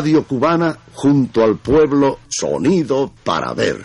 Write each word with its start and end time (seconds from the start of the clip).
Radio 0.00 0.24
cubana 0.24 0.78
junto 0.94 1.42
al 1.42 1.58
pueblo, 1.58 2.20
sonido 2.26 3.12
para 3.22 3.52
ver. 3.52 3.84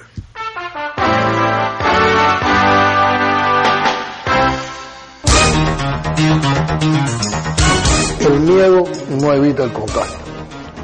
El 8.21 8.39
miedo 8.39 8.83
no 9.19 9.33
evita 9.33 9.65
el 9.65 9.73
contagio. 9.73 10.15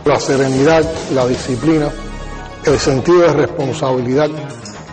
La 0.04 0.20
serenidad, 0.20 0.84
la 1.14 1.26
disciplina, 1.26 1.90
el 2.66 2.78
sentido 2.78 3.22
de 3.22 3.32
responsabilidad, 3.32 4.30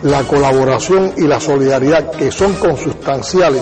la 0.03 0.23
colaboración 0.23 1.15
y 1.17 1.23
la 1.27 1.41
solidaridad 1.41 2.11
que 2.11 2.31
son 2.31 2.53
consustanciales 2.53 3.61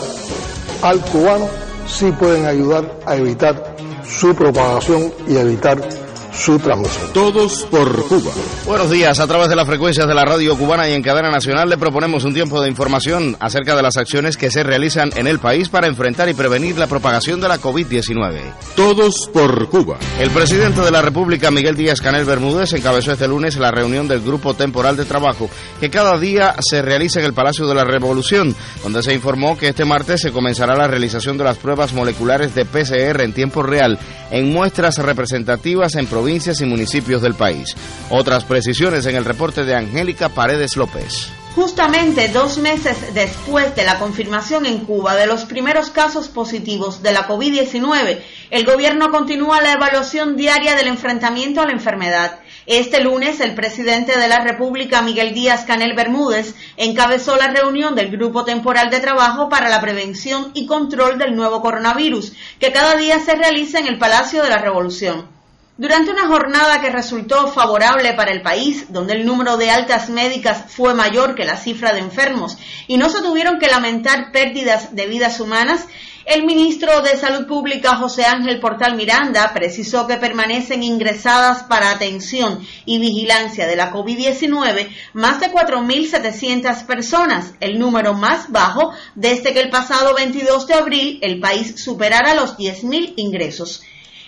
al 0.83 1.01
cubano 1.01 1.47
sí 1.87 2.11
pueden 2.11 2.45
ayudar 2.45 2.99
a 3.03 3.15
evitar 3.15 3.75
su 4.07 4.35
propagación 4.35 5.11
y 5.27 5.37
evitar 5.37 6.06
su 6.37 6.59
transmisión. 6.59 7.11
Todos 7.13 7.63
por 7.63 8.07
Cuba. 8.07 8.31
Buenos 8.65 8.91
días, 8.91 9.19
a 9.19 9.27
través 9.27 9.49
de 9.49 9.55
las 9.55 9.67
frecuencias 9.67 10.07
de 10.07 10.13
la 10.13 10.23
radio 10.23 10.55
cubana 10.55 10.87
y 10.87 10.93
en 10.93 11.01
cadena 11.01 11.31
nacional 11.31 11.69
le 11.69 11.77
proponemos 11.77 12.23
un 12.25 12.33
tiempo 12.33 12.61
de 12.61 12.69
información 12.69 13.35
acerca 13.39 13.75
de 13.75 13.81
las 13.81 13.97
acciones 13.97 14.37
que 14.37 14.51
se 14.51 14.63
realizan 14.63 15.09
en 15.15 15.27
el 15.27 15.39
país 15.39 15.69
para 15.69 15.87
enfrentar 15.87 16.29
y 16.29 16.33
prevenir 16.33 16.77
la 16.77 16.87
propagación 16.87 17.41
de 17.41 17.47
la 17.47 17.57
COVID-19. 17.59 18.53
Todos 18.75 19.29
por 19.33 19.67
Cuba. 19.69 19.97
El 20.19 20.29
presidente 20.29 20.81
de 20.81 20.91
la 20.91 21.01
República, 21.01 21.49
Miguel 21.49 21.75
Díaz 21.75 22.01
Canel 22.01 22.25
Bermúdez, 22.25 22.71
encabezó 22.73 23.11
este 23.13 23.27
lunes 23.27 23.57
la 23.57 23.71
reunión 23.71 24.07
del 24.07 24.21
Grupo 24.21 24.53
Temporal 24.53 24.95
de 24.95 25.05
Trabajo 25.05 25.49
que 25.79 25.89
cada 25.89 26.17
día 26.19 26.55
se 26.59 26.81
realiza 26.81 27.19
en 27.19 27.25
el 27.25 27.33
Palacio 27.33 27.67
de 27.67 27.75
la 27.75 27.83
Revolución, 27.83 28.55
donde 28.83 29.01
se 29.01 29.13
informó 29.13 29.57
que 29.57 29.69
este 29.69 29.85
martes 29.85 30.21
se 30.21 30.31
comenzará 30.31 30.75
la 30.75 30.87
realización 30.87 31.37
de 31.37 31.45
las 31.45 31.57
pruebas 31.57 31.93
moleculares 31.93 32.53
de 32.53 32.65
PCR 32.65 33.21
en 33.21 33.33
tiempo 33.33 33.63
real 33.63 33.97
en 34.29 34.51
muestras 34.51 34.97
representativas 34.97 35.95
en 35.95 36.05
provincias 36.05 36.26
provincias 36.27 36.59
y 36.59 36.65
municipios 36.65 37.21
del 37.21 37.35
país. 37.35 37.73
Otras 38.09 38.43
precisiones 38.43 39.05
en 39.05 39.15
el 39.15 39.23
reporte 39.23 39.63
de 39.63 39.73
Angélica 39.73 40.27
Paredes 40.27 40.75
López. 40.75 41.29
Justamente 41.55 42.27
dos 42.27 42.57
meses 42.57 43.13
después 43.13 43.73
de 43.77 43.85
la 43.85 43.97
confirmación 43.97 44.65
en 44.65 44.79
Cuba 44.79 45.15
de 45.15 45.25
los 45.25 45.45
primeros 45.45 45.89
casos 45.89 46.27
positivos 46.27 47.01
de 47.01 47.13
la 47.13 47.29
COVID-19, 47.29 48.19
el 48.51 48.65
gobierno 48.65 49.09
continúa 49.09 49.61
la 49.61 49.71
evaluación 49.71 50.35
diaria 50.35 50.75
del 50.75 50.89
enfrentamiento 50.89 51.61
a 51.61 51.65
la 51.65 51.71
enfermedad. 51.71 52.39
Este 52.65 53.01
lunes, 53.01 53.39
el 53.39 53.55
presidente 53.55 54.19
de 54.19 54.27
la 54.27 54.43
República, 54.43 55.01
Miguel 55.01 55.33
Díaz 55.33 55.63
Canel 55.63 55.95
Bermúdez, 55.95 56.55
encabezó 56.75 57.37
la 57.37 57.47
reunión 57.47 57.95
del 57.95 58.11
Grupo 58.11 58.43
Temporal 58.43 58.89
de 58.89 58.99
Trabajo 58.99 59.47
para 59.47 59.69
la 59.69 59.79
Prevención 59.79 60.51
y 60.53 60.65
Control 60.65 61.17
del 61.17 61.37
Nuevo 61.37 61.61
Coronavirus, 61.61 62.33
que 62.59 62.73
cada 62.73 62.97
día 62.97 63.17
se 63.21 63.33
realiza 63.33 63.79
en 63.79 63.87
el 63.87 63.97
Palacio 63.97 64.43
de 64.43 64.49
la 64.49 64.57
Revolución. 64.57 65.36
Durante 65.79 66.09
una 66.09 66.25
jornada 66.25 66.81
que 66.81 66.89
resultó 66.89 67.49
favorable 67.49 68.13
para 68.13 68.31
el 68.31 68.41
país, 68.41 68.91
donde 68.91 69.13
el 69.13 69.27
número 69.27 69.57
de 69.57 69.69
altas 69.69 70.09
médicas 70.09 70.63
fue 70.69 70.95
mayor 70.95 71.35
que 71.35 71.45
la 71.45 71.55
cifra 71.55 71.93
de 71.93 71.99
enfermos 71.99 72.57
y 72.87 72.97
no 72.97 73.11
se 73.11 73.21
tuvieron 73.21 73.59
que 73.59 73.67
lamentar 73.67 74.31
pérdidas 74.31 74.95
de 74.95 75.05
vidas 75.05 75.39
humanas, 75.39 75.85
el 76.25 76.45
ministro 76.45 77.01
de 77.03 77.15
Salud 77.15 77.45
Pública, 77.45 77.95
José 77.95 78.25
Ángel 78.25 78.59
Portal 78.59 78.95
Miranda, 78.95 79.53
precisó 79.53 80.07
que 80.07 80.17
permanecen 80.17 80.81
ingresadas 80.81 81.61
para 81.61 81.91
atención 81.91 82.59
y 82.85 82.97
vigilancia 82.97 83.67
de 83.67 83.75
la 83.75 83.93
COVID-19 83.93 84.89
más 85.13 85.39
de 85.39 85.51
4.700 85.51 86.87
personas, 86.87 87.53
el 87.59 87.77
número 87.77 88.15
más 88.15 88.51
bajo 88.51 88.93
desde 89.13 89.53
que 89.53 89.59
el 89.59 89.69
pasado 89.69 90.15
22 90.15 90.65
de 90.65 90.73
abril 90.73 91.19
el 91.21 91.39
país 91.39 91.75
superara 91.83 92.33
los 92.33 92.57
10.000 92.57 93.13
ingresos. 93.15 93.83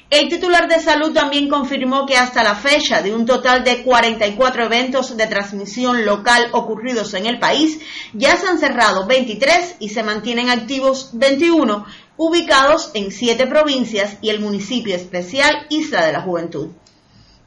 El 0.10 0.28
titular 0.28 0.68
de 0.68 0.80
salud 0.80 1.14
también 1.14 1.48
confirmó 1.48 2.08
que 2.08 2.18
hasta 2.18 2.44
la 2.44 2.56
fecha 2.56 3.04
de 3.04 3.14
un 3.14 3.28
total 3.28 3.64
de 3.64 3.84
44 3.84 4.66
eventos 4.66 5.16
de 5.16 5.28
transmisión 5.28 6.04
local 6.04 6.50
ocurridos 6.52 7.14
en 7.14 7.28
el 7.28 7.38
país, 7.38 7.80
ya 8.14 8.36
se 8.36 8.48
han 8.48 8.58
cerrado 8.58 9.06
23 9.06 9.76
y 9.80 9.90
se 9.90 10.02
mantienen 10.02 10.50
activos 10.50 11.12
21, 11.14 11.86
ubicados 12.18 12.90
en 12.96 13.12
siete 13.12 13.46
provincias 13.46 14.18
y 14.24 14.30
el 14.30 14.40
municipio 14.40 14.96
especial 14.96 15.68
Isla 15.70 16.04
de 16.04 16.14
la 16.14 16.22
Juventud. 16.22 16.70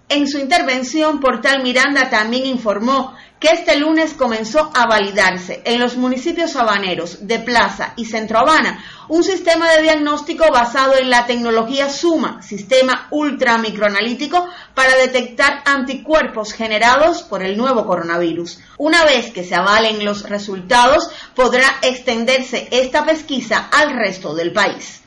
En 0.09 0.29
su 0.29 0.39
intervención, 0.39 1.19
Portal 1.19 1.65
Miranda 1.65 2.11
también 2.11 2.47
informó 2.47 3.13
que 3.43 3.49
este 3.49 3.77
lunes 3.77 4.15
comenzó 4.15 4.71
a 4.73 4.87
validarse 4.87 5.63
en 5.65 5.81
los 5.81 5.97
municipios 5.97 6.55
habaneros 6.55 7.27
de 7.27 7.41
Plaza 7.41 7.93
y 7.97 8.05
Centro 8.05 8.39
Habana 8.39 8.85
un 9.09 9.25
sistema 9.25 9.69
de 9.69 9.83
diagnóstico 9.83 10.45
basado 10.53 10.95
en 10.97 11.11
la 11.11 11.27
tecnología 11.27 11.91
SUMA, 11.91 12.41
sistema 12.41 13.09
ultramicroanalítico 13.11 14.47
para 14.77 14.95
detectar 14.95 15.61
anticuerpos 15.65 16.53
generados 16.53 17.25
por 17.25 17.43
el 17.43 17.57
nuevo 17.57 17.85
coronavirus. 17.85 18.61
Una 18.79 19.05
vez 19.05 19.33
que 19.33 19.43
se 19.43 19.57
avalen 19.57 20.05
los 20.05 20.29
resultados, 20.29 21.11
podrá 21.35 21.67
extenderse 21.83 22.69
esta 22.71 23.05
pesquisa 23.05 23.71
al 23.73 23.91
resto 23.91 24.37
del 24.37 24.53
país. 24.53 25.02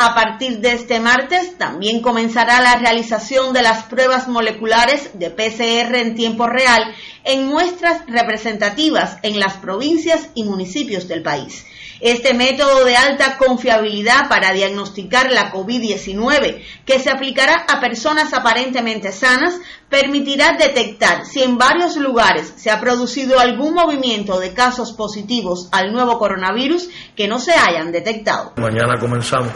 A 0.00 0.14
partir 0.14 0.60
de 0.60 0.74
este 0.74 1.00
martes 1.00 1.58
también 1.58 2.00
comenzará 2.00 2.60
la 2.60 2.76
realización 2.76 3.52
de 3.52 3.62
las 3.62 3.82
pruebas 3.86 4.28
moleculares 4.28 5.10
de 5.18 5.28
PCR 5.28 5.96
en 5.96 6.14
tiempo 6.14 6.46
real 6.46 6.94
en 7.24 7.48
muestras 7.48 8.02
representativas 8.06 9.18
en 9.24 9.40
las 9.40 9.54
provincias 9.54 10.28
y 10.36 10.44
municipios 10.44 11.08
del 11.08 11.24
país. 11.24 11.66
Este 12.00 12.32
método 12.32 12.84
de 12.84 12.96
alta 12.96 13.38
confiabilidad 13.38 14.28
para 14.28 14.52
diagnosticar 14.52 15.32
la 15.32 15.50
COVID-19, 15.50 16.62
que 16.84 17.00
se 17.00 17.10
aplicará 17.10 17.66
a 17.68 17.80
personas 17.80 18.32
aparentemente 18.32 19.10
sanas, 19.10 19.58
permitirá 19.88 20.56
detectar 20.56 21.26
si 21.26 21.42
en 21.42 21.58
varios 21.58 21.96
lugares 21.96 22.54
se 22.56 22.70
ha 22.70 22.78
producido 22.78 23.40
algún 23.40 23.74
movimiento 23.74 24.38
de 24.38 24.54
casos 24.54 24.92
positivos 24.92 25.68
al 25.72 25.92
nuevo 25.92 26.20
coronavirus 26.20 26.88
que 27.16 27.26
no 27.26 27.40
se 27.40 27.54
hayan 27.54 27.90
detectado. 27.90 28.52
Mañana 28.58 28.94
comenzamos 29.00 29.50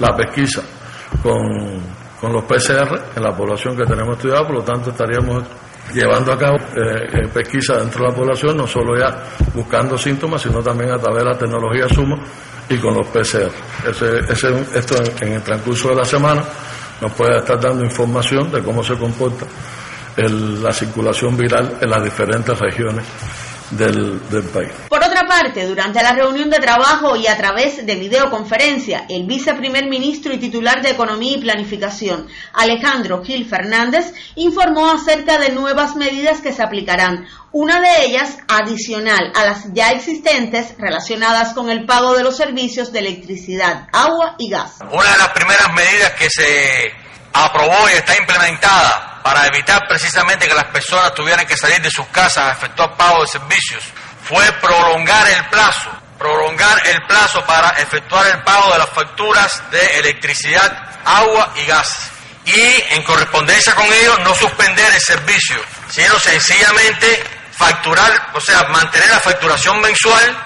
la 0.00 0.16
pesquisa 0.16 0.62
con, 1.22 1.40
con 2.20 2.32
los 2.32 2.44
PCR 2.44 3.16
en 3.16 3.22
la 3.22 3.34
población 3.34 3.76
que 3.76 3.84
tenemos 3.84 4.16
estudiada, 4.16 4.46
por 4.46 4.56
lo 4.56 4.62
tanto 4.62 4.90
estaríamos 4.90 5.44
llevando 5.92 6.32
a 6.32 6.38
cabo 6.38 6.56
eh, 6.56 7.24
eh, 7.24 7.28
pesquisa 7.32 7.78
dentro 7.78 8.04
de 8.04 8.10
la 8.10 8.16
población, 8.16 8.56
no 8.56 8.66
solo 8.66 8.98
ya 8.98 9.22
buscando 9.54 9.96
síntomas, 9.96 10.42
sino 10.42 10.62
también 10.62 10.92
a 10.92 10.98
través 10.98 11.24
de 11.24 11.30
la 11.30 11.38
tecnología 11.38 11.88
SUMO 11.88 12.16
y 12.68 12.78
con 12.78 12.94
los 12.94 13.06
PCR. 13.08 13.50
esto 13.88 14.96
en, 15.20 15.32
el 15.32 15.42
transcurso 15.42 15.88
de 15.88 15.96
la 15.96 16.04
semana 16.04 16.42
nos 17.00 17.12
puede 17.12 17.38
estar 17.38 17.58
dando 17.60 17.84
información 17.84 18.50
de 18.52 18.62
cómo 18.62 18.82
se 18.82 18.94
comporta 18.96 19.46
la 20.16 20.72
circulación 20.72 21.36
viral 21.36 21.78
en 21.80 21.88
las 21.88 22.04
diferentes 22.04 22.58
regiones 22.58 23.06
del, 23.70 24.20
país. 24.52 24.70
Por 24.88 25.02
otra 25.02 25.09
parte, 25.30 25.64
durante 25.64 26.02
la 26.02 26.12
reunión 26.12 26.50
de 26.50 26.58
trabajo 26.58 27.14
y 27.14 27.28
a 27.28 27.36
través 27.36 27.86
de 27.86 27.94
videoconferencia, 27.94 29.06
el 29.08 29.26
viceprimer 29.26 29.86
ministro 29.86 30.34
y 30.34 30.38
titular 30.38 30.82
de 30.82 30.90
Economía 30.90 31.36
y 31.36 31.40
Planificación, 31.40 32.26
Alejandro 32.52 33.22
Gil 33.24 33.48
Fernández, 33.48 34.12
informó 34.34 34.90
acerca 34.90 35.38
de 35.38 35.50
nuevas 35.50 35.94
medidas 35.94 36.40
que 36.40 36.52
se 36.52 36.64
aplicarán, 36.64 37.28
una 37.52 37.80
de 37.80 38.06
ellas 38.06 38.38
adicional 38.48 39.32
a 39.36 39.44
las 39.44 39.72
ya 39.72 39.92
existentes 39.92 40.74
relacionadas 40.78 41.54
con 41.54 41.70
el 41.70 41.86
pago 41.86 42.16
de 42.16 42.24
los 42.24 42.36
servicios 42.36 42.92
de 42.92 42.98
electricidad, 42.98 43.86
agua 43.92 44.34
y 44.36 44.50
gas. 44.50 44.78
Una 44.80 45.12
de 45.12 45.18
las 45.18 45.28
primeras 45.28 45.72
medidas 45.72 46.10
que 46.18 46.28
se 46.28 46.92
aprobó 47.32 47.88
y 47.88 47.96
está 47.96 48.18
implementada 48.18 49.20
para 49.22 49.46
evitar 49.46 49.86
precisamente 49.88 50.48
que 50.48 50.54
las 50.54 50.72
personas 50.72 51.14
tuvieran 51.14 51.46
que 51.46 51.56
salir 51.56 51.80
de 51.80 51.90
sus 51.90 52.06
casas 52.06 52.46
a 52.46 52.52
efectuar 52.52 52.96
pago 52.96 53.20
de 53.20 53.28
servicios 53.28 53.84
fue 54.30 54.52
prolongar 54.52 55.28
el 55.28 55.44
plazo, 55.46 55.90
prolongar 56.16 56.80
el 56.86 57.02
plazo 57.02 57.44
para 57.44 57.70
efectuar 57.70 58.28
el 58.28 58.40
pago 58.44 58.72
de 58.72 58.78
las 58.78 58.88
facturas 58.90 59.60
de 59.72 59.98
electricidad, 59.98 61.00
agua 61.04 61.52
y 61.56 61.66
gas. 61.66 62.10
Y 62.44 62.84
en 62.94 63.02
correspondencia 63.02 63.74
con 63.74 63.92
ello 63.92 64.18
no 64.18 64.32
suspender 64.36 64.86
el 64.94 65.00
servicio, 65.00 65.60
sino 65.90 66.16
sencillamente 66.20 67.24
facturar, 67.50 68.30
o 68.32 68.40
sea, 68.40 68.62
mantener 68.68 69.10
la 69.10 69.18
facturación 69.18 69.80
mensual 69.80 70.36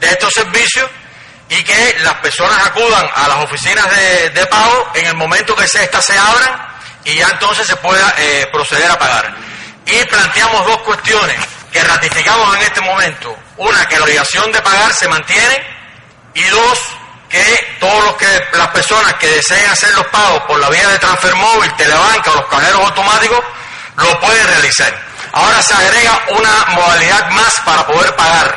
de 0.00 0.08
estos 0.08 0.32
servicios 0.34 0.90
y 1.48 1.62
que 1.62 1.96
las 2.00 2.14
personas 2.14 2.66
acudan 2.66 3.08
a 3.14 3.28
las 3.28 3.44
oficinas 3.44 3.86
de, 4.34 4.46
pago 4.46 4.90
en 4.94 5.06
el 5.06 5.14
momento 5.14 5.54
que 5.54 5.64
estas 5.64 6.04
se 6.04 6.18
abran 6.18 6.66
y 7.04 7.14
ya 7.14 7.28
entonces 7.28 7.64
se 7.64 7.76
pueda 7.76 8.12
eh, 8.18 8.48
proceder 8.52 8.90
a 8.90 8.98
pagar. 8.98 9.34
Y 9.86 10.04
planteamos 10.04 10.66
dos 10.66 10.78
cuestiones 10.78 11.53
que 11.74 11.82
ratificamos 11.82 12.54
en 12.56 12.62
este 12.62 12.80
momento. 12.82 13.36
Una, 13.56 13.84
que 13.86 13.96
la 13.96 14.04
obligación 14.04 14.50
de 14.52 14.62
pagar 14.62 14.94
se 14.94 15.08
mantiene 15.08 15.60
y 16.32 16.44
dos, 16.44 16.78
que 17.28 17.76
todos 17.80 18.04
los 18.04 18.14
que 18.14 18.26
las 18.52 18.68
personas 18.68 19.12
que 19.14 19.26
deseen 19.26 19.68
hacer 19.68 19.92
los 19.96 20.06
pagos 20.06 20.40
por 20.44 20.60
la 20.60 20.70
vía 20.70 20.88
de 20.88 20.98
transfer 21.00 21.34
móvil, 21.34 21.74
telebanca 21.74 22.30
o 22.30 22.36
los 22.36 22.46
cajeros 22.46 22.80
automáticos 22.80 23.40
lo 23.96 24.20
pueden 24.20 24.46
realizar. 24.46 24.94
Ahora 25.32 25.60
se 25.62 25.74
agrega 25.74 26.24
una 26.28 26.64
modalidad 26.76 27.28
más 27.30 27.60
para 27.64 27.84
poder 27.88 28.14
pagar 28.14 28.56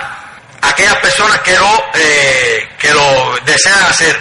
a 0.62 0.70
aquellas 0.70 0.98
personas 0.98 1.40
que 1.40 1.58
lo, 1.58 1.86
eh, 1.96 2.70
que 2.78 2.94
lo 2.94 3.36
desean 3.46 3.82
hacer. 3.90 4.16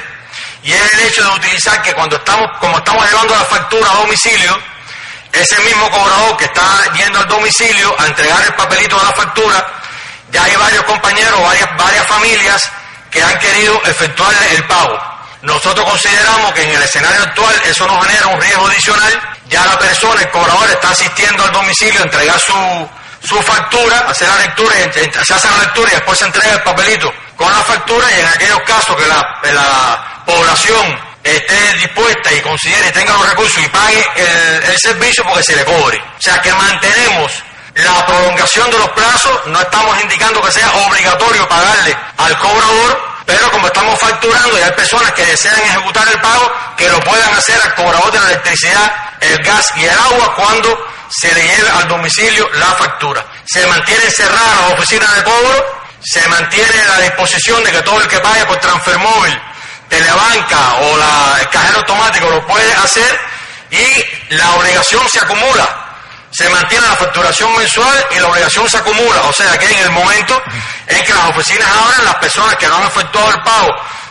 Y 0.62 0.72
es 0.72 0.94
el 0.94 1.00
hecho 1.00 1.22
de 1.22 1.36
utilizar 1.36 1.82
que 1.82 1.92
cuando 1.92 2.16
estamos, 2.16 2.48
como 2.60 2.78
estamos 2.78 3.06
llevando 3.10 3.34
la 3.34 3.44
factura 3.44 3.90
a 3.90 3.96
domicilio, 3.96 4.58
ese 5.40 5.60
mismo 5.62 5.90
cobrador 5.90 6.36
que 6.36 6.44
está 6.46 6.92
yendo 6.94 7.18
al 7.18 7.28
domicilio 7.28 7.94
a 7.98 8.06
entregar 8.06 8.42
el 8.42 8.54
papelito 8.54 8.98
de 8.98 9.04
la 9.04 9.12
factura, 9.12 9.66
ya 10.30 10.44
hay 10.44 10.56
varios 10.56 10.84
compañeros, 10.84 11.40
varias, 11.78 12.06
familias 12.06 12.70
que 13.10 13.22
han 13.22 13.38
querido 13.38 13.80
efectuarle 13.84 14.54
el 14.54 14.64
pago. 14.64 14.98
Nosotros 15.42 15.88
consideramos 15.88 16.52
que 16.52 16.64
en 16.64 16.70
el 16.70 16.82
escenario 16.82 17.22
actual 17.22 17.54
eso 17.64 17.86
nos 17.86 18.04
genera 18.06 18.26
un 18.28 18.40
riesgo 18.40 18.66
adicional. 18.66 19.20
Ya 19.48 19.64
la 19.64 19.78
persona, 19.78 20.20
el 20.20 20.30
cobrador, 20.30 20.70
está 20.70 20.90
asistiendo 20.90 21.44
al 21.44 21.52
domicilio 21.52 22.00
a 22.00 22.04
entregar 22.04 22.40
su, 22.40 22.88
su 23.22 23.40
factura, 23.42 23.98
hacer 24.08 24.28
la 24.28 24.38
lectura, 24.38 24.74
se 24.92 25.34
hace 25.34 25.48
la 25.48 25.58
lectura 25.58 25.88
y 25.90 25.94
después 25.94 26.18
se 26.18 26.24
entrega 26.24 26.54
el 26.54 26.62
papelito 26.62 27.12
con 27.36 27.52
la 27.52 27.62
factura 27.62 28.06
y 28.10 28.20
en 28.20 28.26
aquellos 28.26 28.60
casos 28.62 28.96
que 28.96 29.06
la 29.52 30.22
población 30.26 31.05
esté 31.34 31.78
dispuesta 31.78 32.32
y 32.32 32.40
considere 32.40 32.88
y 32.88 32.92
tenga 32.92 33.12
los 33.14 33.28
recursos 33.30 33.62
y 33.62 33.68
pague 33.68 34.06
el, 34.16 34.70
el 34.70 34.78
servicio 34.78 35.24
porque 35.24 35.42
se 35.42 35.56
le 35.56 35.64
cobre. 35.64 35.98
O 35.98 36.22
sea 36.22 36.40
que 36.40 36.52
mantenemos 36.52 37.32
la 37.74 38.06
prolongación 38.06 38.70
de 38.70 38.78
los 38.78 38.88
plazos, 38.90 39.46
no 39.46 39.60
estamos 39.60 40.00
indicando 40.02 40.40
que 40.42 40.52
sea 40.52 40.70
obligatorio 40.86 41.46
pagarle 41.48 41.96
al 42.16 42.38
cobrador, 42.38 43.16
pero 43.26 43.50
como 43.50 43.66
estamos 43.66 43.98
facturando 43.98 44.58
y 44.58 44.62
hay 44.62 44.70
personas 44.72 45.12
que 45.12 45.26
desean 45.26 45.60
ejecutar 45.60 46.08
el 46.08 46.20
pago, 46.20 46.50
que 46.76 46.88
lo 46.88 47.00
puedan 47.00 47.34
hacer 47.34 47.60
al 47.62 47.74
cobrador 47.74 48.12
de 48.12 48.20
la 48.20 48.26
electricidad, 48.26 48.92
el 49.20 49.42
gas 49.42 49.72
y 49.76 49.84
el 49.84 49.98
agua 49.98 50.34
cuando 50.36 50.86
se 51.10 51.32
le 51.34 51.42
lleve 51.42 51.68
al 51.68 51.88
domicilio 51.88 52.48
la 52.54 52.66
factura. 52.66 53.24
Se 53.44 53.66
mantiene 53.66 54.10
cerradas 54.10 54.60
las 54.60 54.78
oficinas 54.78 55.14
de 55.16 55.24
cobro, 55.24 55.66
se 56.00 56.26
mantiene 56.28 56.84
la 56.88 56.98
disposición 57.02 57.62
de 57.64 57.72
que 57.72 57.82
todo 57.82 58.00
el 58.00 58.08
que 58.08 58.20
pague 58.20 58.44
por 58.46 58.56
transfer 58.58 58.98
móvil, 58.98 59.40
telebanca 59.88 60.74
o 60.80 60.96
la, 60.96 61.40
el 61.40 61.48
cajero 61.48 61.78
automático 61.78 62.30
lo 62.30 62.46
puede 62.46 62.72
hacer 62.74 63.18
y 63.70 64.34
la 64.34 64.54
obligación 64.54 65.08
se 65.08 65.20
acumula 65.20 65.86
se 66.36 66.48
mantiene 66.50 66.86
la 66.86 66.96
facturación 66.96 67.56
mensual 67.56 67.96
y 68.14 68.20
la 68.20 68.28
obligación 68.28 68.68
se 68.68 68.76
acumula. 68.76 69.22
O 69.22 69.32
sea 69.32 69.56
que 69.56 69.66
en 69.72 69.78
el 69.78 69.90
momento 69.90 70.42
en 70.86 71.02
que 71.02 71.14
las 71.14 71.30
oficinas 71.30 71.66
abran, 71.66 72.04
las 72.04 72.16
personas 72.16 72.56
que 72.56 72.66
no 72.66 72.76
han 72.76 72.86
efectuado 72.86 73.30
el 73.30 73.42
pago 73.42 73.68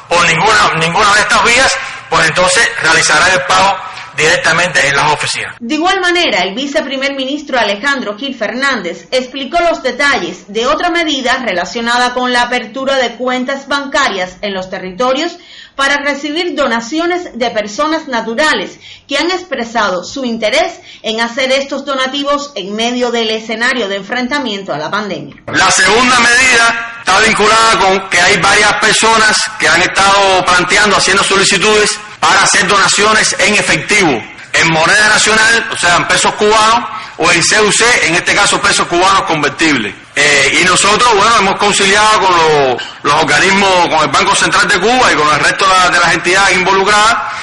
por 0.10 0.26
ninguna, 0.28 0.72
ninguna 0.80 1.14
de 1.14 1.20
estas 1.20 1.44
vías, 1.44 1.72
pues 2.10 2.28
entonces 2.28 2.68
realizarán 2.82 3.32
el 3.32 3.42
pago 3.42 3.78
directamente 4.18 4.88
en 4.88 4.96
las 4.96 5.12
oficinas. 5.12 5.56
De 5.60 5.76
igual 5.76 6.00
manera, 6.00 6.40
el 6.40 6.56
viceprimer 6.56 7.14
ministro 7.16 7.60
Alejandro 7.60 8.18
Gil 8.18 8.34
Fernández 8.34 9.08
explicó 9.12 9.60
los 9.60 9.84
detalles 9.84 10.46
de 10.48 10.66
otra 10.66 10.90
medida 10.90 11.38
relacionada 11.46 12.14
con 12.14 12.32
la 12.32 12.44
apertura 12.44 12.96
de 12.96 13.16
cuentas 13.18 13.68
bancarias 13.68 14.38
en 14.42 14.54
los 14.54 14.70
territorios 14.70 15.38
para 15.76 15.98
recibir 15.98 16.56
donaciones 16.56 17.38
de 17.38 17.52
personas 17.52 18.08
naturales 18.08 18.80
que 19.08 19.18
han 19.18 19.30
expresado 19.32 20.04
su 20.04 20.26
interés 20.26 20.80
en 21.04 21.22
hacer 21.22 21.52
estos 21.52 21.86
donativos 21.86 22.52
en 22.56 22.76
medio 22.76 23.12
del 23.12 23.30
escenario 23.30 23.88
de 23.88 23.98
enfrentamiento 23.98 24.74
a 24.74 24.78
la 24.78 24.90
pandemia. 24.90 25.36
La 25.48 25.70
segunda 25.72 26.20
medida 26.20 26.96
está 27.00 27.20
vinculada 27.20 27.80
con 27.80 28.10
que 28.10 28.20
hay 28.20 28.38
varias 28.38 28.74
personas 28.76 29.38
que 29.60 29.68
han 29.68 29.82
estado 29.82 30.46
planteando, 30.46 30.96
haciendo 30.96 31.24
solicitudes 31.24 31.92
para 32.20 32.42
hacer 32.42 32.68
donaciones 32.68 33.36
en 33.40 33.56
efectivo, 33.56 34.12
en 34.54 34.72
moneda 34.72 35.10
nacional, 35.10 35.70
o 35.72 35.78
sea, 35.78 35.98
en 35.98 36.08
pesos 36.08 36.34
cubanos, 36.36 36.90
o 37.18 37.32
en 37.32 37.42
CUC, 37.42 37.82
en 38.04 38.16
este 38.16 38.34
caso 38.34 38.60
pesos 38.62 38.88
cubanos 38.88 39.24
convertibles. 39.24 39.94
Eh, 40.16 40.60
y 40.62 40.64
nosotros, 40.64 41.14
bueno, 41.14 41.36
hemos 41.40 41.60
conciliado 41.60 42.22
con 42.22 42.80
los, 43.04 43.14
organismos, 43.22 43.90
con 43.90 44.00
el 44.00 44.08
Banco 44.08 44.34
Central 44.34 44.66
de 44.70 44.80
Cuba 44.80 45.12
y 45.12 45.16
con 45.16 45.28
el 45.28 45.40
resto 45.42 45.66
de, 45.92 46.00
las 46.00 46.14
entidades 46.14 46.56
involucradas 46.56 47.34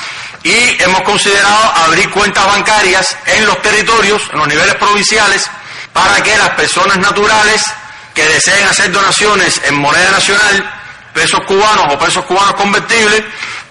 y 0.42 0.82
hemos 0.82 1.02
considerado 1.02 1.72
abrir 1.84 2.10
cuentas 2.10 2.46
bancarias 2.46 3.16
en 3.26 3.46
los 3.46 3.60
territorios, 3.60 4.22
en 4.32 4.38
los 4.38 4.48
niveles 4.48 4.74
provinciales, 4.76 5.48
para 5.92 6.22
que 6.22 6.36
las 6.36 6.50
personas 6.50 6.96
naturales 6.98 7.62
que 8.14 8.26
deseen 8.26 8.66
hacer 8.66 8.90
donaciones 8.90 9.60
en 9.64 9.74
moneda 9.74 10.10
nacional, 10.10 10.74
pesos 11.12 11.40
cubanos 11.46 11.92
o 11.92 11.98
pesos 11.98 12.24
cubanos 12.24 12.54
convertibles, 12.54 13.22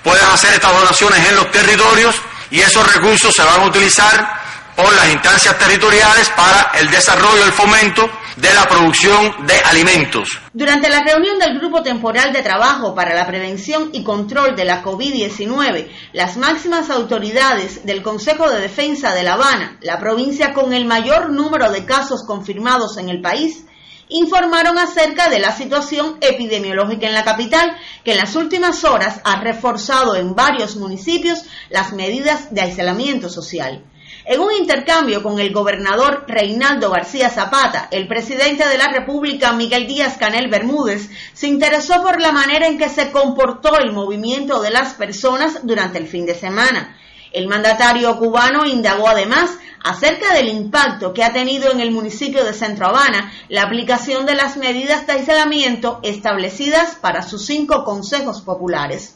puedan 0.04 0.30
hacer 0.32 0.54
estas 0.54 0.72
donaciones 0.72 1.28
en 1.28 1.36
los 1.36 1.50
territorios 1.52 2.16
y 2.52 2.62
esos 2.62 2.94
recursos 2.94 3.34
se 3.36 3.44
van 3.44 3.62
a 3.62 3.66
utilizar 3.66 4.42
por 4.76 4.94
las 4.94 5.10
instancias 5.10 5.58
territoriales 5.58 6.30
para 6.30 6.72
el 6.76 6.90
desarrollo 6.90 7.44
el 7.44 7.54
fomento 7.54 8.10
de 8.38 8.54
la 8.54 8.66
producción 8.68 9.46
de 9.46 9.54
alimentos. 9.66 10.40
Durante 10.54 10.90
la 10.90 11.04
reunión 11.04 11.38
del 11.40 11.60
Grupo 11.60 11.84
Temporal 11.84 12.32
de 12.32 12.42
Trabajo 12.42 12.96
para 12.96 13.14
la 13.14 13.28
Prevención 13.28 13.90
y 13.94 14.04
Control 14.04 14.56
de 14.56 14.66
la 14.66 14.84
COVID-19, 14.84 15.88
las 16.14 16.38
máximas 16.38 16.90
autoridades 16.90 17.86
del 17.86 18.02
Consejo 18.02 18.50
de 18.50 18.62
Defensa 18.62 19.14
de 19.14 19.24
La 19.24 19.34
Habana, 19.34 19.78
la 19.82 20.00
provincia 20.00 20.54
con 20.54 20.74
el 20.74 20.86
mayor 20.86 21.32
número 21.32 21.72
de 21.72 21.86
casos 21.86 22.24
confirmados 22.26 22.98
en 22.98 23.10
el 23.10 23.22
país, 23.22 23.66
informaron 24.08 24.78
acerca 24.78 25.30
de 25.30 25.40
la 25.40 25.52
situación 25.52 26.18
epidemiológica 26.22 27.08
en 27.08 27.14
la 27.14 27.24
capital, 27.24 27.76
que 28.04 28.12
en 28.12 28.18
las 28.18 28.36
últimas 28.36 28.84
horas 28.84 29.22
ha 29.24 29.42
reforzado 29.42 30.16
en 30.16 30.36
varios 30.36 30.76
municipios 30.76 31.44
las 31.70 31.94
medidas 31.94 32.54
de 32.54 32.62
aislamiento 32.62 33.30
social. 33.30 33.86
En 34.24 34.40
un 34.40 34.52
intercambio 34.54 35.24
con 35.24 35.40
el 35.40 35.52
gobernador 35.52 36.26
Reinaldo 36.28 36.92
García 36.92 37.30
Zapata, 37.30 37.88
el 37.90 38.08
presidente 38.08 38.68
de 38.68 38.78
la 38.78 38.90
República 38.90 39.52
Miguel 39.54 39.88
Díaz 39.88 40.18
Canel 40.18 40.48
Bermúdez 40.48 41.10
se 41.34 41.48
interesó 41.48 42.04
por 42.04 42.22
la 42.22 42.32
manera 42.32 42.68
en 42.68 42.78
que 42.78 42.88
se 42.88 43.10
comportó 43.10 43.80
el 43.80 43.92
movimiento 43.92 44.62
de 44.62 44.70
las 44.70 44.94
personas 44.94 45.62
durante 45.64 45.98
el 45.98 46.08
fin 46.08 46.28
de 46.28 46.36
semana. 46.36 46.98
El 47.32 47.48
mandatario 47.48 48.16
cubano 48.20 48.68
indagó 48.68 49.08
además 49.08 49.58
acerca 49.84 50.36
del 50.36 50.50
impacto 50.50 51.14
que 51.14 51.24
ha 51.24 51.34
tenido 51.34 51.72
en 51.72 51.80
el 51.80 51.90
municipio 51.90 52.46
de 52.46 52.54
Centro 52.54 52.88
Habana 52.88 53.32
la 53.50 53.64
aplicación 53.64 54.28
de 54.28 54.36
las 54.36 54.56
medidas 54.56 55.08
de 55.08 55.14
aislamiento 55.14 56.00
establecidas 56.04 56.96
para 56.96 57.24
sus 57.24 57.46
cinco 57.46 57.84
consejos 57.84 58.42
populares. 58.42 59.16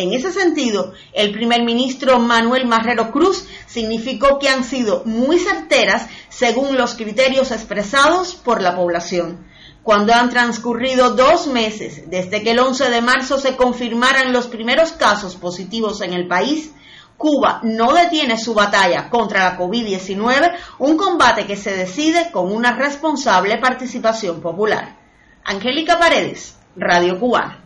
En 0.00 0.14
ese 0.14 0.32
sentido, 0.32 0.94
el 1.12 1.30
primer 1.30 1.62
ministro 1.62 2.18
Manuel 2.18 2.66
Marrero 2.66 3.10
Cruz 3.10 3.44
significó 3.66 4.38
que 4.38 4.48
han 4.48 4.64
sido 4.64 5.02
muy 5.04 5.38
certeras 5.38 6.08
según 6.30 6.78
los 6.78 6.94
criterios 6.94 7.50
expresados 7.50 8.34
por 8.34 8.62
la 8.62 8.74
población. 8.74 9.46
Cuando 9.82 10.14
han 10.14 10.30
transcurrido 10.30 11.10
dos 11.10 11.48
meses 11.48 12.08
desde 12.08 12.42
que 12.42 12.52
el 12.52 12.60
11 12.60 12.88
de 12.88 13.02
marzo 13.02 13.36
se 13.36 13.56
confirmaran 13.56 14.32
los 14.32 14.46
primeros 14.46 14.92
casos 14.92 15.36
positivos 15.36 16.00
en 16.00 16.14
el 16.14 16.26
país, 16.26 16.72
Cuba 17.18 17.60
no 17.62 17.92
detiene 17.92 18.38
su 18.38 18.54
batalla 18.54 19.10
contra 19.10 19.50
la 19.50 19.58
COVID-19, 19.58 20.54
un 20.78 20.96
combate 20.96 21.44
que 21.44 21.56
se 21.56 21.76
decide 21.76 22.30
con 22.30 22.50
una 22.50 22.72
responsable 22.74 23.58
participación 23.58 24.40
popular. 24.40 24.96
Angélica 25.44 25.98
Paredes, 25.98 26.56
Radio 26.74 27.20
Cubana. 27.20 27.64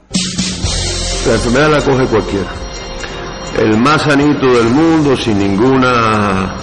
La 1.26 1.34
enfermedad 1.34 1.70
la 1.70 1.80
coge 1.80 2.06
cualquiera. 2.06 2.50
El 3.58 3.78
más 3.78 4.02
sanito 4.02 4.46
del 4.46 4.68
mundo, 4.68 5.16
sin 5.16 5.38
ninguna, 5.38 6.54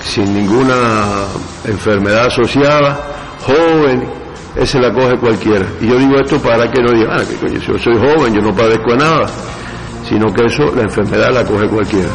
sin 0.00 0.34
ninguna 0.34 1.24
enfermedad 1.64 2.26
asociada, 2.26 3.00
joven, 3.40 4.06
ese 4.54 4.78
la 4.80 4.92
coge 4.92 5.16
cualquiera. 5.18 5.66
Y 5.80 5.88
yo 5.88 5.98
digo 5.98 6.14
esto 6.22 6.38
para 6.38 6.70
que 6.70 6.82
no 6.82 6.92
digan, 6.92 7.20
ah, 7.20 7.24
que 7.24 7.36
coño, 7.36 7.58
yo 7.58 7.78
soy 7.78 7.94
joven, 7.96 8.34
yo 8.34 8.42
no 8.42 8.54
padezco 8.54 8.90
de 8.92 8.98
nada, 8.98 9.26
sino 10.06 10.26
que 10.32 10.44
eso, 10.44 10.64
la 10.74 10.82
enfermedad 10.82 11.32
la 11.32 11.44
coge 11.44 11.66
cualquiera. 11.68 12.08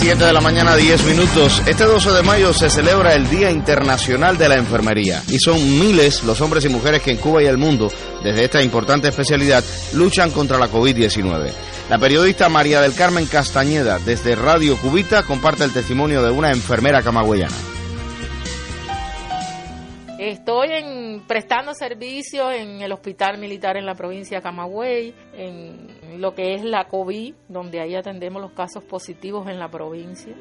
7 0.00 0.24
de 0.24 0.32
la 0.32 0.40
mañana, 0.40 0.76
10 0.76 1.04
minutos. 1.06 1.60
Este 1.66 1.84
12 1.84 2.12
de 2.12 2.22
mayo 2.22 2.52
se 2.52 2.70
celebra 2.70 3.14
el 3.14 3.28
Día 3.28 3.50
Internacional 3.50 4.38
de 4.38 4.48
la 4.48 4.54
Enfermería 4.54 5.24
y 5.26 5.40
son 5.40 5.80
miles 5.80 6.22
los 6.22 6.40
hombres 6.40 6.64
y 6.64 6.68
mujeres 6.68 7.02
que 7.02 7.10
en 7.10 7.16
Cuba 7.16 7.42
y 7.42 7.46
el 7.46 7.58
mundo, 7.58 7.90
desde 8.22 8.44
esta 8.44 8.62
importante 8.62 9.08
especialidad, 9.08 9.64
luchan 9.94 10.30
contra 10.30 10.56
la 10.56 10.70
COVID-19. 10.70 11.50
La 11.90 11.98
periodista 11.98 12.48
María 12.48 12.80
del 12.80 12.94
Carmen 12.94 13.26
Castañeda, 13.26 13.98
desde 13.98 14.36
Radio 14.36 14.76
Cubita, 14.76 15.24
comparte 15.24 15.64
el 15.64 15.72
testimonio 15.72 16.22
de 16.22 16.30
una 16.30 16.52
enfermera 16.52 17.02
camagüeyana. 17.02 17.77
Estoy 20.18 20.70
en, 20.72 21.22
prestando 21.28 21.74
servicio 21.74 22.50
en 22.50 22.82
el 22.82 22.90
hospital 22.90 23.38
militar 23.38 23.76
en 23.76 23.86
la 23.86 23.94
provincia 23.94 24.38
de 24.38 24.42
Camagüey, 24.42 25.14
en 25.32 26.20
lo 26.20 26.34
que 26.34 26.54
es 26.54 26.64
la 26.64 26.88
COVID, 26.88 27.34
donde 27.48 27.80
ahí 27.80 27.94
atendemos 27.94 28.42
los 28.42 28.50
casos 28.50 28.82
positivos 28.82 29.48
en 29.48 29.60
la 29.60 29.70
provincia. 29.70 30.34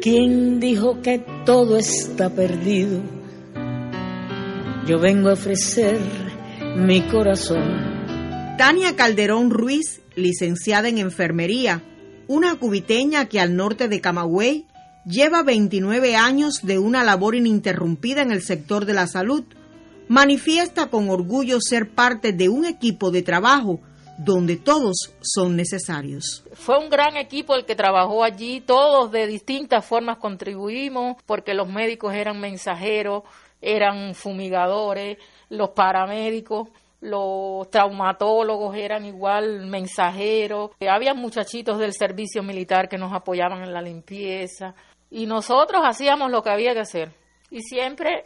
¿Quién 0.00 0.58
dijo 0.58 1.02
que 1.02 1.18
todo 1.44 1.76
está 1.76 2.30
perdido? 2.30 3.02
Yo 4.86 4.98
vengo 4.98 5.28
a 5.28 5.34
ofrecer 5.34 5.98
mi 6.76 7.02
corazón. 7.02 8.56
Tania 8.56 8.96
Calderón 8.96 9.50
Ruiz, 9.50 10.00
licenciada 10.14 10.88
en 10.88 10.96
enfermería, 10.96 11.82
una 12.26 12.58
cubiteña 12.58 13.26
que 13.26 13.38
al 13.38 13.54
norte 13.54 13.88
de 13.88 14.00
Camagüey 14.00 14.64
lleva 15.06 15.42
29 15.42 16.16
años 16.16 16.60
de 16.62 16.78
una 16.78 17.04
labor 17.04 17.36
ininterrumpida 17.36 18.22
en 18.22 18.32
el 18.32 18.42
sector 18.42 18.84
de 18.84 18.94
la 18.94 19.06
salud, 19.06 19.44
manifiesta 20.08 20.88
con 20.88 21.08
orgullo 21.08 21.58
ser 21.60 21.90
parte 21.90 22.32
de 22.32 22.48
un 22.48 22.64
equipo 22.64 23.10
de 23.10 23.22
trabajo 23.22 23.80
donde 24.18 24.56
todos 24.56 25.14
son 25.20 25.56
necesarios. 25.56 26.44
Fue 26.54 26.78
un 26.78 26.88
gran 26.88 27.16
equipo 27.16 27.54
el 27.54 27.66
que 27.66 27.76
trabajó 27.76 28.24
allí, 28.24 28.60
todos 28.60 29.12
de 29.12 29.26
distintas 29.26 29.84
formas 29.84 30.18
contribuimos, 30.18 31.16
porque 31.26 31.54
los 31.54 31.68
médicos 31.68 32.14
eran 32.14 32.40
mensajeros, 32.40 33.22
eran 33.60 34.14
fumigadores, 34.14 35.18
los 35.50 35.70
paramédicos, 35.70 36.68
los 37.00 37.70
traumatólogos 37.70 38.74
eran 38.74 39.04
igual 39.04 39.66
mensajeros, 39.66 40.70
había 40.80 41.14
muchachitos 41.14 41.78
del 41.78 41.92
servicio 41.92 42.42
militar 42.42 42.88
que 42.88 42.98
nos 42.98 43.12
apoyaban 43.12 43.62
en 43.62 43.72
la 43.72 43.82
limpieza, 43.82 44.74
y 45.10 45.26
nosotros 45.26 45.82
hacíamos 45.84 46.30
lo 46.30 46.42
que 46.42 46.50
había 46.50 46.74
que 46.74 46.80
hacer 46.80 47.12
y 47.50 47.62
siempre 47.62 48.24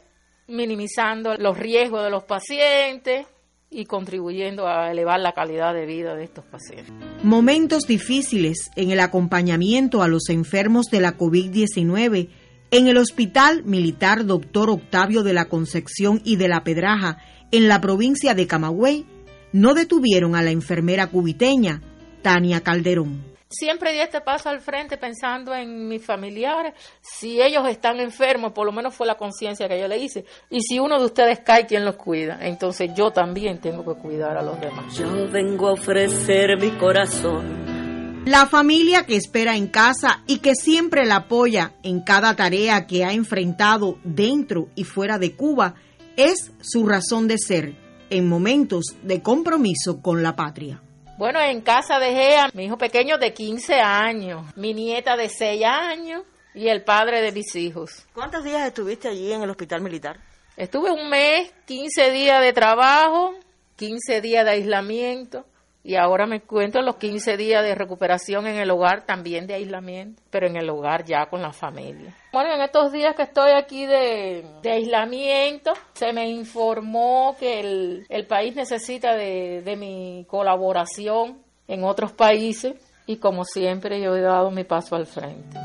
minimizando 0.49 1.35
los 1.37 1.57
riesgos 1.59 2.03
de 2.03 2.11
los 2.11 2.25
pacientes 2.25 3.27
y 3.71 3.85
contribuyendo 3.85 4.67
a 4.67 4.91
elevar 4.91 5.21
la 5.21 5.33
calidad 5.33 5.73
de 5.75 5.87
vida 5.87 6.17
de 6.17 6.25
estos 6.25 6.45
pacientes. 6.45 6.93
Momentos 7.23 7.87
difíciles 7.87 8.71
en 8.75 8.91
el 8.91 8.99
acompañamiento 8.99 10.03
a 10.03 10.09
los 10.09 10.29
enfermos 10.29 10.87
de 10.87 11.01
la 11.01 11.17
COVID-19 11.17 12.29
en 12.73 12.87
el 12.89 12.97
Hospital 12.97 13.63
Militar 13.65 14.27
Doctor 14.27 14.71
Octavio 14.71 15.23
de 15.23 15.35
la 15.35 15.47
Concepción 15.47 16.21
y 16.25 16.37
de 16.37 16.49
la 16.49 16.65
Pedraja 16.65 17.19
en 17.53 17.69
la 17.69 17.81
provincia 17.81 18.35
de 18.35 18.47
Camagüey 18.47 19.07
no 19.53 19.75
detuvieron 19.75 20.37
a 20.37 20.43
la 20.43 20.51
enfermera 20.51 21.09
cubiteña 21.09 21.83
Tania 22.23 22.61
Calderón. 22.61 23.30
Siempre 23.52 23.92
di 23.92 23.99
este 23.99 24.21
paso 24.21 24.49
al 24.49 24.61
frente 24.61 24.97
pensando 24.97 25.52
en 25.52 25.88
mis 25.88 26.07
familiares. 26.07 26.73
Si 27.00 27.42
ellos 27.42 27.66
están 27.69 27.99
enfermos, 27.99 28.52
por 28.52 28.64
lo 28.64 28.71
menos 28.71 28.95
fue 28.95 29.09
la 29.09 29.16
conciencia 29.16 29.69
que 29.69 29.76
yo 29.76 29.88
le 29.88 29.99
hice. 29.99 30.25
Y 30.50 30.61
si 30.61 30.78
uno 30.78 31.00
de 31.00 31.07
ustedes 31.07 31.40
cae, 31.40 31.66
¿quién 31.66 31.85
los 31.85 31.97
cuida? 31.97 32.38
Entonces 32.42 32.92
yo 32.95 33.11
también 33.11 33.59
tengo 33.59 33.85
que 33.85 34.00
cuidar 34.00 34.37
a 34.37 34.42
los 34.42 34.61
demás. 34.61 34.97
Yo 34.97 35.28
vengo 35.28 35.66
a 35.66 35.73
ofrecer 35.73 36.61
mi 36.61 36.71
corazón. 36.78 38.23
La 38.25 38.47
familia 38.47 39.04
que 39.04 39.16
espera 39.16 39.57
en 39.57 39.66
casa 39.66 40.23
y 40.28 40.38
que 40.38 40.54
siempre 40.54 41.04
la 41.04 41.16
apoya 41.16 41.73
en 41.83 42.02
cada 42.02 42.37
tarea 42.37 42.87
que 42.87 43.04
ha 43.04 43.12
enfrentado 43.12 43.99
dentro 44.04 44.69
y 44.76 44.85
fuera 44.85 45.19
de 45.19 45.35
Cuba 45.35 45.75
es 46.16 46.52
su 46.61 46.87
razón 46.87 47.26
de 47.26 47.38
ser 47.38 47.75
en 48.11 48.28
momentos 48.28 48.97
de 49.02 49.23
compromiso 49.23 50.00
con 50.00 50.23
la 50.23 50.37
patria. 50.37 50.80
Bueno, 51.21 51.39
en 51.39 51.61
casa 51.61 51.99
dejé 51.99 52.39
a 52.39 52.49
mi 52.55 52.65
hijo 52.65 52.79
pequeño 52.79 53.19
de 53.19 53.35
15 53.35 53.75
años, 53.75 54.47
mi 54.57 54.73
nieta 54.73 55.19
de 55.19 55.29
6 55.29 55.62
años 55.67 56.23
y 56.55 56.69
el 56.69 56.83
padre 56.83 57.21
de 57.21 57.31
mis 57.31 57.55
hijos. 57.57 58.07
¿Cuántos 58.15 58.43
días 58.43 58.67
estuviste 58.67 59.09
allí 59.09 59.31
en 59.31 59.43
el 59.43 59.50
hospital 59.50 59.83
militar? 59.83 60.19
Estuve 60.57 60.91
un 60.91 61.11
mes, 61.11 61.53
15 61.67 62.11
días 62.11 62.41
de 62.41 62.55
trabajo, 62.55 63.35
15 63.77 64.23
días 64.23 64.47
de 64.47 64.53
aislamiento 64.53 65.45
y 65.83 65.97
ahora 65.97 66.27
me 66.27 66.37
encuentro 66.37 66.83
los 66.83 66.97
15 66.97 67.37
días 67.37 67.63
de 67.63 67.75
recuperación 67.75 68.47
en 68.47 68.57
el 68.57 68.71
hogar, 68.71 69.07
también 69.07 69.47
de 69.47 69.55
aislamiento, 69.55 70.23
pero 70.31 70.47
en 70.47 70.57
el 70.57 70.69
hogar 70.69 71.05
ya 71.05 71.27
con 71.31 71.41
la 71.41 71.53
familia. 71.53 72.15
Bueno, 72.33 72.55
en 72.55 72.61
estos 72.61 72.93
días 72.93 73.17
que 73.17 73.23
estoy 73.23 73.53
aquí 73.53 73.87
de, 73.87 74.45
aislamiento, 74.71 75.73
se 75.95 76.13
me 76.13 76.29
informó 76.29 77.35
que 77.39 77.61
el, 78.09 78.27
país 78.27 78.55
necesita 78.55 79.15
de, 79.15 79.63
de 79.63 79.77
mi 79.77 80.27
colaboración 80.29 81.39
en 81.67 81.85
otros 81.85 82.13
países 82.13 82.75
y 83.07 83.17
como 83.17 83.45
siempre 83.45 84.01
yo 84.03 84.15
he 84.15 84.21
dado 84.21 84.51
mi 84.51 84.65
paso 84.65 84.97
al 84.97 85.07
frente. 85.07 85.59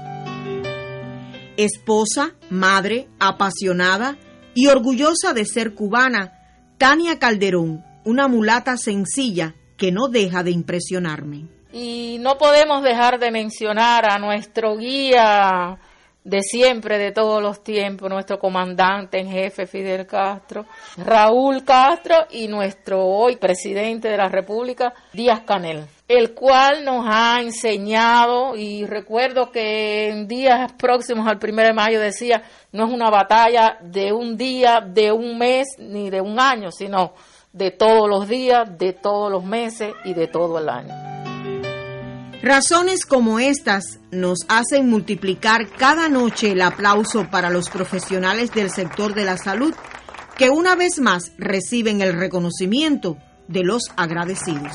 Esposa, 1.57 2.35
madre, 2.49 3.07
apasionada 3.19 4.17
y 4.53 4.67
orgullosa 4.67 5.33
de 5.33 5.45
ser 5.45 5.75
cubana, 5.75 6.39
Tania 6.77 7.19
Calderón, 7.19 7.83
una 8.03 8.27
mulata 8.27 8.77
sencilla 8.77 9.55
que 9.77 9.91
no 9.91 10.07
deja 10.07 10.43
de 10.43 10.51
impresionarme. 10.51 11.45
Y 11.71 12.17
no 12.19 12.37
podemos 12.37 12.83
dejar 12.83 13.19
de 13.19 13.31
mencionar 13.31 14.09
a 14.09 14.17
nuestro 14.17 14.77
guía 14.77 15.77
de 16.25 16.41
siempre, 16.41 16.97
de 16.97 17.11
todos 17.11 17.41
los 17.41 17.63
tiempos, 17.63 18.09
nuestro 18.09 18.39
comandante 18.39 19.19
en 19.19 19.29
jefe 19.29 19.67
Fidel 19.67 20.07
Castro, 20.07 20.65
Raúl 20.97 21.63
Castro 21.63 22.15
y 22.31 22.47
nuestro 22.47 23.05
hoy 23.05 23.35
presidente 23.35 24.07
de 24.07 24.17
la 24.17 24.27
República, 24.27 24.91
Díaz 25.13 25.41
Canel, 25.41 25.85
el 26.07 26.33
cual 26.33 26.83
nos 26.83 27.05
ha 27.07 27.39
enseñado 27.41 28.55
y 28.55 28.87
recuerdo 28.87 29.51
que 29.51 30.09
en 30.09 30.27
días 30.27 30.73
próximos 30.73 31.27
al 31.27 31.37
1 31.37 31.61
de 31.61 31.73
mayo 31.73 31.99
decía, 31.99 32.41
no 32.71 32.87
es 32.87 32.91
una 32.91 33.11
batalla 33.11 33.77
de 33.83 34.11
un 34.11 34.35
día, 34.35 34.79
de 34.81 35.11
un 35.11 35.37
mes 35.37 35.67
ni 35.77 36.09
de 36.09 36.21
un 36.21 36.39
año, 36.39 36.71
sino 36.71 37.13
de 37.55 37.71
todos 37.71 38.09
los 38.09 38.27
días, 38.27 38.77
de 38.77 38.91
todos 38.91 39.31
los 39.31 39.43
meses 39.43 39.93
y 40.03 40.13
de 40.13 40.27
todo 40.27 40.59
el 40.59 40.67
año. 40.67 40.93
Razones 42.43 43.05
como 43.05 43.39
estas 43.39 43.99
nos 44.11 44.39
hacen 44.49 44.89
multiplicar 44.89 45.69
cada 45.69 46.09
noche 46.09 46.51
el 46.51 46.61
aplauso 46.61 47.27
para 47.31 47.49
los 47.49 47.69
profesionales 47.69 48.51
del 48.51 48.69
sector 48.69 49.15
de 49.15 49.25
la 49.25 49.37
salud 49.37 49.73
que 50.37 50.49
una 50.49 50.75
vez 50.75 50.99
más 50.99 51.31
reciben 51.37 52.01
el 52.01 52.13
reconocimiento 52.13 53.17
de 53.47 53.63
los 53.63 53.83
agradecidos. 53.95 54.73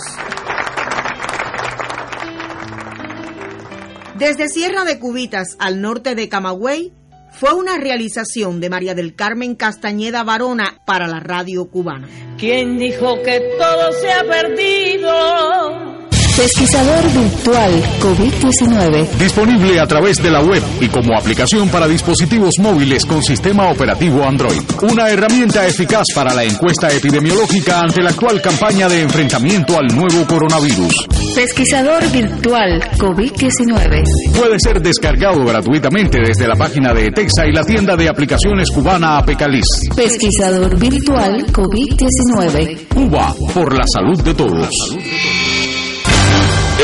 Desde 4.19 4.49
Sierra 4.49 4.85
de 4.85 4.99
Cubitas 4.99 5.57
al 5.59 5.83
norte 5.83 6.15
de 6.15 6.29
Camagüey, 6.29 6.93
fue 7.33 7.55
una 7.55 7.77
realización 7.77 8.61
de 8.61 8.71
María 8.71 8.95
del 8.95 9.15
Carmen 9.15 9.55
Castañeda 9.55 10.25
Varona 10.25 10.81
para 10.85 11.07
la 11.07 11.21
radio 11.21 11.71
cubana. 11.71 12.09
¿Quién 12.41 12.79
dijo 12.79 13.23
que 13.23 13.39
todo 13.59 13.93
se 13.93 14.11
ha 14.11 14.25
perdido? 14.25 16.00
Pesquisador 16.41 17.05
virtual 17.13 17.83
COVID-19. 18.01 19.11
Disponible 19.19 19.79
a 19.79 19.87
través 19.87 20.23
de 20.23 20.31
la 20.31 20.41
web 20.41 20.63
y 20.81 20.89
como 20.89 21.15
aplicación 21.15 21.69
para 21.69 21.87
dispositivos 21.87 22.55
móviles 22.59 23.05
con 23.05 23.23
sistema 23.23 23.71
operativo 23.71 24.25
Android. 24.25 24.59
Una 24.81 25.11
herramienta 25.11 25.67
eficaz 25.67 26.07
para 26.15 26.33
la 26.33 26.43
encuesta 26.43 26.91
epidemiológica 26.91 27.81
ante 27.81 28.03
la 28.03 28.09
actual 28.09 28.41
campaña 28.41 28.89
de 28.89 29.03
enfrentamiento 29.03 29.79
al 29.79 29.89
nuevo 29.89 30.27
coronavirus. 30.27 30.95
Pesquisador 31.35 32.11
virtual 32.11 32.81
COVID-19. 32.97 34.03
Puede 34.35 34.57
ser 34.65 34.81
descargado 34.81 35.45
gratuitamente 35.45 36.21
desde 36.25 36.49
la 36.49 36.57
página 36.57 36.95
de 36.95 37.11
Texa 37.11 37.47
y 37.47 37.53
la 37.53 37.65
tienda 37.65 37.97
de 37.97 38.09
aplicaciones 38.09 38.71
cubana 38.71 39.19
Apecalis. 39.19 39.67
Pesquisador 39.95 40.75
virtual 40.79 41.45
COVID-19. 41.53 42.89
Cuba 42.89 43.35
por 43.53 43.77
la 43.77 43.85
salud 43.87 44.19
de 44.23 44.33
todos. 44.33 44.71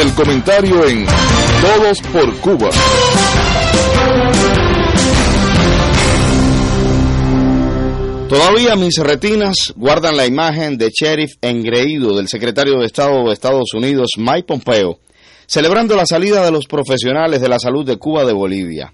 El 0.03 0.13
comentario 0.13 0.87
en 0.87 1.07
Todos 1.07 2.01
por 2.13 2.37
Cuba. 2.41 2.69
Todavía 8.29 8.77
mis 8.77 8.99
retinas 8.99 9.73
guardan 9.75 10.19
la 10.19 10.27
imagen 10.27 10.77
de 10.77 10.91
sheriff 10.91 11.31
engreído 11.41 12.15
del 12.15 12.29
secretario 12.29 12.79
de 12.79 12.85
Estado 12.85 13.25
de 13.25 13.33
Estados 13.33 13.73
Unidos, 13.75 14.11
Mike 14.19 14.45
Pompeo, 14.47 14.99
celebrando 15.47 15.97
la 15.97 16.05
salida 16.05 16.45
de 16.45 16.51
los 16.51 16.67
profesionales 16.67 17.41
de 17.41 17.49
la 17.49 17.59
salud 17.59 17.87
de 17.87 17.97
Cuba 17.97 18.27
de 18.27 18.35
Bolivia. 18.35 18.93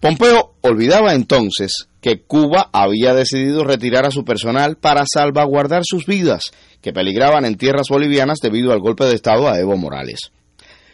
Pompeo 0.00 0.56
olvidaba 0.60 1.14
entonces 1.14 1.88
que 2.06 2.22
Cuba 2.22 2.70
había 2.72 3.14
decidido 3.14 3.64
retirar 3.64 4.06
a 4.06 4.12
su 4.12 4.24
personal 4.24 4.76
para 4.76 5.02
salvaguardar 5.12 5.82
sus 5.84 6.06
vidas, 6.06 6.52
que 6.80 6.92
peligraban 6.92 7.44
en 7.44 7.56
tierras 7.56 7.88
bolivianas 7.88 8.38
debido 8.40 8.70
al 8.72 8.78
golpe 8.78 9.06
de 9.06 9.16
Estado 9.16 9.48
a 9.48 9.58
Evo 9.58 9.76
Morales. 9.76 10.30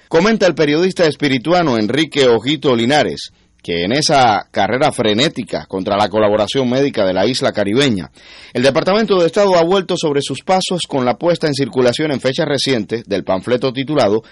Comenta 0.08 0.46
el 0.46 0.54
periodista 0.54 1.04
espirituano 1.04 1.76
Enrique 1.76 2.26
Ojito 2.28 2.74
Linares 2.74 3.30
que 3.62 3.84
en 3.84 3.92
esa 3.92 4.48
carrera 4.50 4.90
frenética 4.90 5.66
contra 5.66 5.96
la 5.96 6.08
colaboración 6.08 6.68
médica 6.68 7.06
de 7.06 7.12
la 7.12 7.26
isla 7.26 7.52
caribeña, 7.52 8.10
el 8.52 8.62
Departamento 8.62 9.20
de 9.20 9.26
Estado 9.26 9.54
ha 9.56 9.62
vuelto 9.62 9.94
sobre 9.96 10.20
sus 10.20 10.40
pasos 10.40 10.82
con 10.88 11.04
la 11.04 11.14
puesta 11.14 11.46
en 11.46 11.54
circulación 11.54 12.10
en 12.10 12.20
fecha 12.20 12.44
reciente 12.44 13.04
del 13.06 13.22
panfleto 13.22 13.72
titulado 13.72 14.22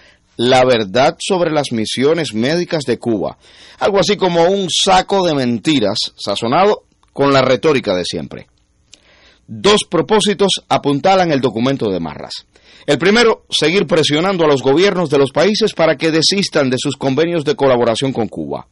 La 0.42 0.64
verdad 0.64 1.18
sobre 1.18 1.50
las 1.50 1.70
misiones 1.70 2.32
médicas 2.32 2.84
de 2.84 2.98
Cuba, 2.98 3.36
algo 3.78 3.98
así 3.98 4.16
como 4.16 4.42
un 4.44 4.68
saco 4.70 5.26
de 5.26 5.34
mentiras 5.34 5.98
sazonado 6.16 6.84
con 7.12 7.30
la 7.30 7.42
retórica 7.42 7.94
de 7.94 8.06
siempre. 8.06 8.46
Dos 9.46 9.82
propósitos 9.84 10.52
apuntalan 10.66 11.30
el 11.30 11.42
documento 11.42 11.90
de 11.90 12.00
Marras. 12.00 12.46
El 12.86 12.96
primero, 12.96 13.44
seguir 13.50 13.86
presionando 13.86 14.46
a 14.46 14.48
los 14.48 14.62
gobiernos 14.62 15.10
de 15.10 15.18
los 15.18 15.30
países 15.30 15.74
para 15.74 15.96
que 15.96 16.10
desistan 16.10 16.70
de 16.70 16.78
sus 16.78 16.96
convenios 16.96 17.44
de 17.44 17.54
colaboración 17.54 18.10
con 18.10 18.26
Cuba. 18.26 18.66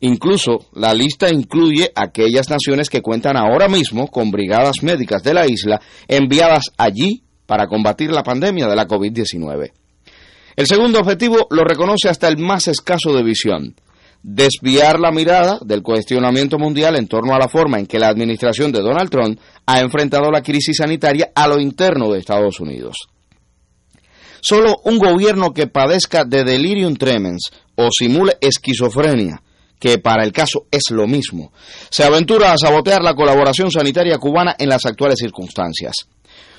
Incluso 0.00 0.64
la 0.72 0.94
lista 0.94 1.30
incluye 1.30 1.92
aquellas 1.94 2.48
naciones 2.48 2.88
que 2.88 3.02
cuentan 3.02 3.36
ahora 3.36 3.68
mismo 3.68 4.08
con 4.08 4.30
brigadas 4.30 4.82
médicas 4.82 5.22
de 5.22 5.34
la 5.34 5.46
isla 5.46 5.78
enviadas 6.08 6.70
allí 6.78 7.22
para 7.44 7.66
combatir 7.66 8.10
la 8.10 8.22
pandemia 8.22 8.66
de 8.66 8.76
la 8.76 8.86
COVID-19. 8.86 9.81
El 10.56 10.66
segundo 10.66 10.98
objetivo 10.98 11.46
lo 11.50 11.64
reconoce 11.64 12.08
hasta 12.08 12.28
el 12.28 12.38
más 12.38 12.68
escaso 12.68 13.14
de 13.14 13.22
visión, 13.22 13.74
desviar 14.22 15.00
la 15.00 15.10
mirada 15.10 15.58
del 15.64 15.82
cuestionamiento 15.82 16.58
mundial 16.58 16.96
en 16.96 17.08
torno 17.08 17.34
a 17.34 17.38
la 17.38 17.48
forma 17.48 17.78
en 17.78 17.86
que 17.86 17.98
la 17.98 18.08
administración 18.08 18.70
de 18.70 18.80
Donald 18.80 19.10
Trump 19.10 19.38
ha 19.66 19.80
enfrentado 19.80 20.30
la 20.30 20.42
crisis 20.42 20.76
sanitaria 20.76 21.30
a 21.34 21.48
lo 21.48 21.58
interno 21.58 22.12
de 22.12 22.18
Estados 22.18 22.60
Unidos. 22.60 22.96
Solo 24.40 24.76
un 24.84 24.98
gobierno 24.98 25.52
que 25.52 25.68
padezca 25.68 26.24
de 26.24 26.44
delirium 26.44 26.96
tremens 26.96 27.50
o 27.76 27.88
simule 27.90 28.36
esquizofrenia 28.40 29.40
que 29.82 29.98
para 29.98 30.22
el 30.22 30.30
caso 30.30 30.66
es 30.70 30.90
lo 30.90 31.08
mismo, 31.08 31.52
se 31.90 32.04
aventura 32.04 32.52
a 32.52 32.56
sabotear 32.56 33.02
la 33.02 33.14
colaboración 33.14 33.68
sanitaria 33.68 34.16
cubana 34.16 34.54
en 34.56 34.68
las 34.68 34.86
actuales 34.86 35.18
circunstancias. 35.18 36.06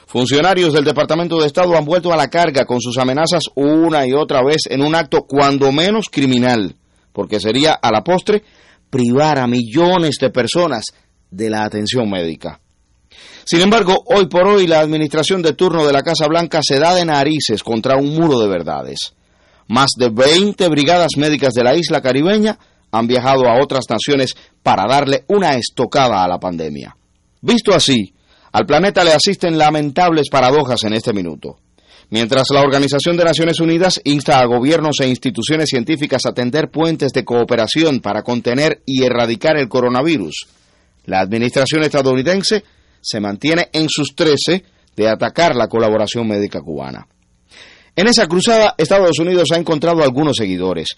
Funcionarios 0.07 0.73
del 0.73 0.83
Departamento 0.83 1.39
de 1.39 1.47
Estado 1.47 1.75
han 1.77 1.85
vuelto 1.85 2.13
a 2.13 2.17
la 2.17 2.29
carga 2.29 2.65
con 2.65 2.79
sus 2.81 2.97
amenazas 2.97 3.43
una 3.55 4.05
y 4.05 4.13
otra 4.13 4.43
vez 4.43 4.63
en 4.69 4.81
un 4.81 4.95
acto 4.95 5.25
cuando 5.27 5.71
menos 5.71 6.09
criminal, 6.09 6.75
porque 7.11 7.39
sería 7.39 7.73
a 7.73 7.91
la 7.91 8.03
postre 8.03 8.43
privar 8.89 9.39
a 9.39 9.47
millones 9.47 10.17
de 10.19 10.29
personas 10.29 10.85
de 11.31 11.49
la 11.49 11.63
atención 11.63 12.09
médica. 12.09 12.59
Sin 13.45 13.61
embargo, 13.61 14.03
hoy 14.05 14.27
por 14.27 14.47
hoy 14.47 14.67
la 14.67 14.79
administración 14.79 15.41
de 15.41 15.53
turno 15.53 15.85
de 15.85 15.93
la 15.93 16.01
Casa 16.01 16.27
Blanca 16.27 16.61
se 16.61 16.79
da 16.79 16.93
de 16.93 17.05
narices 17.05 17.63
contra 17.63 17.97
un 17.97 18.13
muro 18.13 18.39
de 18.39 18.47
verdades. 18.47 19.13
Más 19.67 19.89
de 19.97 20.09
20 20.09 20.67
brigadas 20.69 21.11
médicas 21.17 21.53
de 21.53 21.63
la 21.63 21.75
isla 21.75 22.01
caribeña 22.01 22.57
han 22.91 23.07
viajado 23.07 23.49
a 23.49 23.61
otras 23.61 23.85
naciones 23.89 24.35
para 24.61 24.85
darle 24.87 25.25
una 25.27 25.55
estocada 25.55 26.23
a 26.23 26.27
la 26.27 26.37
pandemia. 26.37 26.95
Visto 27.41 27.73
así, 27.73 28.13
al 28.53 28.65
planeta 28.67 29.03
le 29.03 29.11
asisten 29.11 29.57
lamentables 29.57 30.29
paradojas 30.29 30.83
en 30.83 30.93
este 30.93 31.11
minuto. 31.11 31.57
Mientras 32.11 32.47
la 32.51 32.61
Organización 32.61 33.17
de 33.17 33.23
Naciones 33.23 33.59
Unidas 33.59 33.99
insta 34.03 34.39
a 34.39 34.45
gobiernos 34.45 34.99
e 35.01 35.07
instituciones 35.07 35.69
científicas 35.69 36.27
a 36.27 36.33
tender 36.33 36.69
puentes 36.69 37.11
de 37.13 37.25
cooperación 37.25 37.99
para 37.99 38.21
contener 38.21 38.83
y 38.85 39.03
erradicar 39.03 39.57
el 39.57 39.67
coronavirus, 39.67 40.45
la 41.05 41.19
administración 41.19 41.83
estadounidense 41.83 42.63
se 43.01 43.19
mantiene 43.19 43.69
en 43.73 43.89
sus 43.89 44.15
trece 44.15 44.63
de 44.95 45.09
atacar 45.09 45.55
la 45.55 45.67
colaboración 45.67 46.27
médica 46.27 46.61
cubana. 46.61 47.07
En 47.95 48.07
esa 48.07 48.27
cruzada, 48.27 48.75
Estados 48.77 49.17
Unidos 49.17 49.49
ha 49.51 49.57
encontrado 49.57 50.03
algunos 50.03 50.37
seguidores 50.37 50.89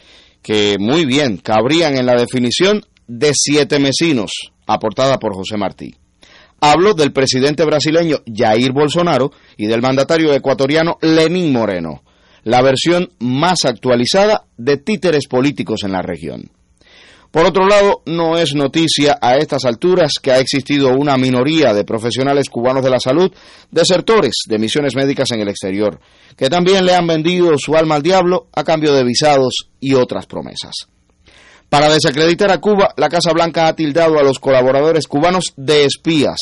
que 0.41 0.75
muy 0.77 1.05
bien 1.05 1.37
cabrían 1.37 1.97
en 1.97 2.05
la 2.05 2.19
definición 2.19 2.85
de 3.07 3.31
siete 3.33 3.79
mesinos, 3.79 4.31
aportada 4.67 5.17
por 5.19 5.33
José 5.33 5.55
Martí. 5.55 5.95
Hablo 6.61 6.93
del 6.93 7.11
presidente 7.11 7.63
brasileño 7.65 8.17
Jair 8.25 8.71
Bolsonaro 8.71 9.31
y 9.57 9.67
del 9.67 9.81
mandatario 9.81 10.33
ecuatoriano 10.33 10.97
Lenín 11.01 11.51
Moreno, 11.51 12.03
la 12.43 12.61
versión 12.61 13.11
más 13.19 13.65
actualizada 13.65 14.45
de 14.57 14.77
títeres 14.77 15.27
políticos 15.27 15.83
en 15.83 15.91
la 15.91 16.01
región. 16.01 16.51
Por 17.35 17.45
otro 17.45 17.67
lado, 17.67 18.01
no 18.05 18.37
es 18.37 18.55
noticia 18.55 19.17
a 19.21 19.35
estas 19.35 19.65
alturas 19.65 20.13
que 20.21 20.31
ha 20.31 20.39
existido 20.39 20.95
una 20.95 21.17
minoría 21.17 21.73
de 21.73 21.83
profesionales 21.83 22.49
cubanos 22.49 22.81
de 22.81 22.89
la 22.89 22.99
salud, 22.99 23.29
desertores 23.71 24.35
de 24.47 24.57
misiones 24.57 24.95
médicas 24.95 25.31
en 25.31 25.41
el 25.41 25.49
exterior, 25.49 25.99
que 26.37 26.49
también 26.49 26.85
le 26.85 26.95
han 26.95 27.05
vendido 27.05 27.57
su 27.57 27.75
alma 27.75 27.95
al 27.95 28.03
diablo 28.03 28.47
a 28.53 28.63
cambio 28.63 28.93
de 28.93 29.03
visados 29.03 29.69
y 29.81 29.95
otras 29.95 30.27
promesas. 30.27 30.87
Para 31.69 31.89
desacreditar 31.89 32.51
a 32.51 32.59
Cuba, 32.59 32.93
la 32.95 33.09
Casa 33.09 33.31
Blanca 33.33 33.67
ha 33.67 33.75
tildado 33.75 34.19
a 34.19 34.23
los 34.23 34.39
colaboradores 34.39 35.07
cubanos 35.07 35.53
de 35.57 35.85
espías, 35.85 36.37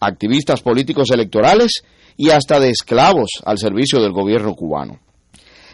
activistas 0.00 0.60
políticos 0.60 1.10
electorales 1.10 1.82
y 2.16 2.30
hasta 2.30 2.60
de 2.60 2.70
esclavos 2.70 3.30
al 3.44 3.58
servicio 3.58 4.00
del 4.00 4.12
gobierno 4.12 4.54
cubano. 4.54 4.98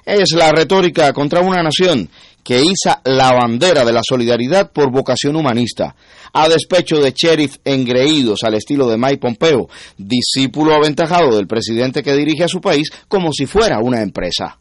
Es 0.04 0.32
la 0.32 0.50
retórica 0.50 1.12
contra 1.12 1.40
una 1.40 1.62
nación 1.62 2.08
que 2.42 2.60
iza 2.60 3.00
la 3.04 3.32
bandera 3.32 3.84
de 3.84 3.92
la 3.92 4.00
solidaridad 4.02 4.72
por 4.72 4.90
vocación 4.90 5.36
humanista, 5.36 5.94
a 6.32 6.48
despecho 6.48 7.00
de 7.00 7.12
sheriff 7.12 7.58
engreídos 7.64 8.42
al 8.42 8.54
estilo 8.54 8.88
de 8.88 8.98
Mike 8.98 9.18
Pompeo, 9.18 9.68
discípulo 9.96 10.74
aventajado 10.74 11.36
del 11.36 11.46
presidente 11.46 12.02
que 12.02 12.16
dirige 12.16 12.44
a 12.44 12.48
su 12.48 12.60
país 12.60 12.90
como 13.06 13.32
si 13.32 13.46
fuera 13.46 13.78
una 13.80 14.02
empresa. 14.02 14.58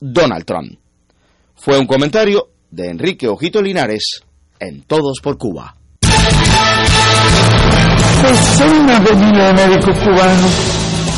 Donald 0.00 0.44
Trump. 0.44 0.78
Fue 1.54 1.78
un 1.78 1.86
comentario 1.86 2.50
de 2.74 2.90
Enrique 2.90 3.28
Ojito 3.28 3.62
Linares 3.62 4.24
en 4.58 4.82
Todos 4.82 5.20
por 5.22 5.38
Cuba. 5.38 5.76
Decenas 8.22 9.04
de 9.04 9.14
miles 9.14 9.46
de 9.46 9.52
médicos 9.52 9.96
cubanos 9.98 10.52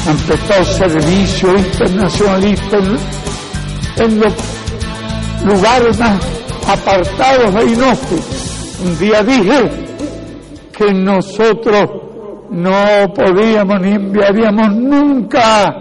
han 0.06 0.16
prestado 0.18 0.64
servicio 0.64 1.56
internacionalista 1.56 2.76
en 3.96 4.20
los 4.20 4.34
lugares 5.44 5.98
más 5.98 6.20
apartados 6.68 7.54
e 7.54 7.66
inhóspitos. 7.68 8.78
Un 8.84 8.98
día 8.98 9.22
dije 9.22 9.70
que 10.76 10.92
nosotros 10.92 11.90
no 12.50 13.14
podíamos 13.14 13.80
ni 13.80 13.92
enviaríamos 13.92 14.74
nunca 14.74 15.74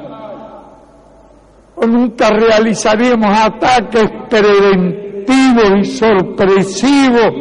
o 1.75 1.85
nunca 1.85 2.29
realizaríamos 2.29 3.37
ataques 3.37 4.09
preventivos 4.29 5.04
y 5.27 5.85
sorpresivos 5.85 7.33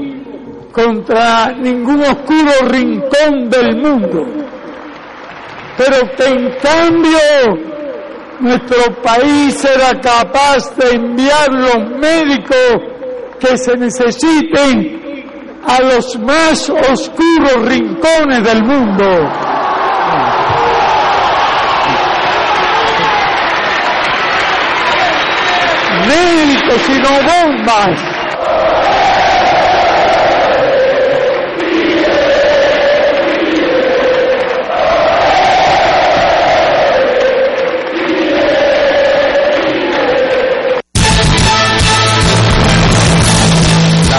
contra 0.72 1.52
ningún 1.52 2.00
oscuro 2.02 2.50
rincón 2.68 3.48
del 3.48 3.76
mundo. 3.76 4.24
Pero 5.76 5.96
que 6.16 6.24
en 6.24 6.50
cambio 6.60 7.18
nuestro 8.40 8.94
país 9.02 9.64
era 9.64 10.00
capaz 10.00 10.74
de 10.76 10.96
enviar 10.96 11.52
los 11.52 11.98
médicos 11.98 12.94
que 13.38 13.56
se 13.56 13.76
necesiten 13.76 15.02
a 15.66 15.80
los 15.80 16.18
más 16.20 16.68
oscuros 16.68 17.66
rincones 17.66 18.44
del 18.44 18.62
mundo. 18.64 19.04
Médicos 26.06 26.63
y 26.88 26.98
no 26.98 27.08
bombas. 27.08 28.00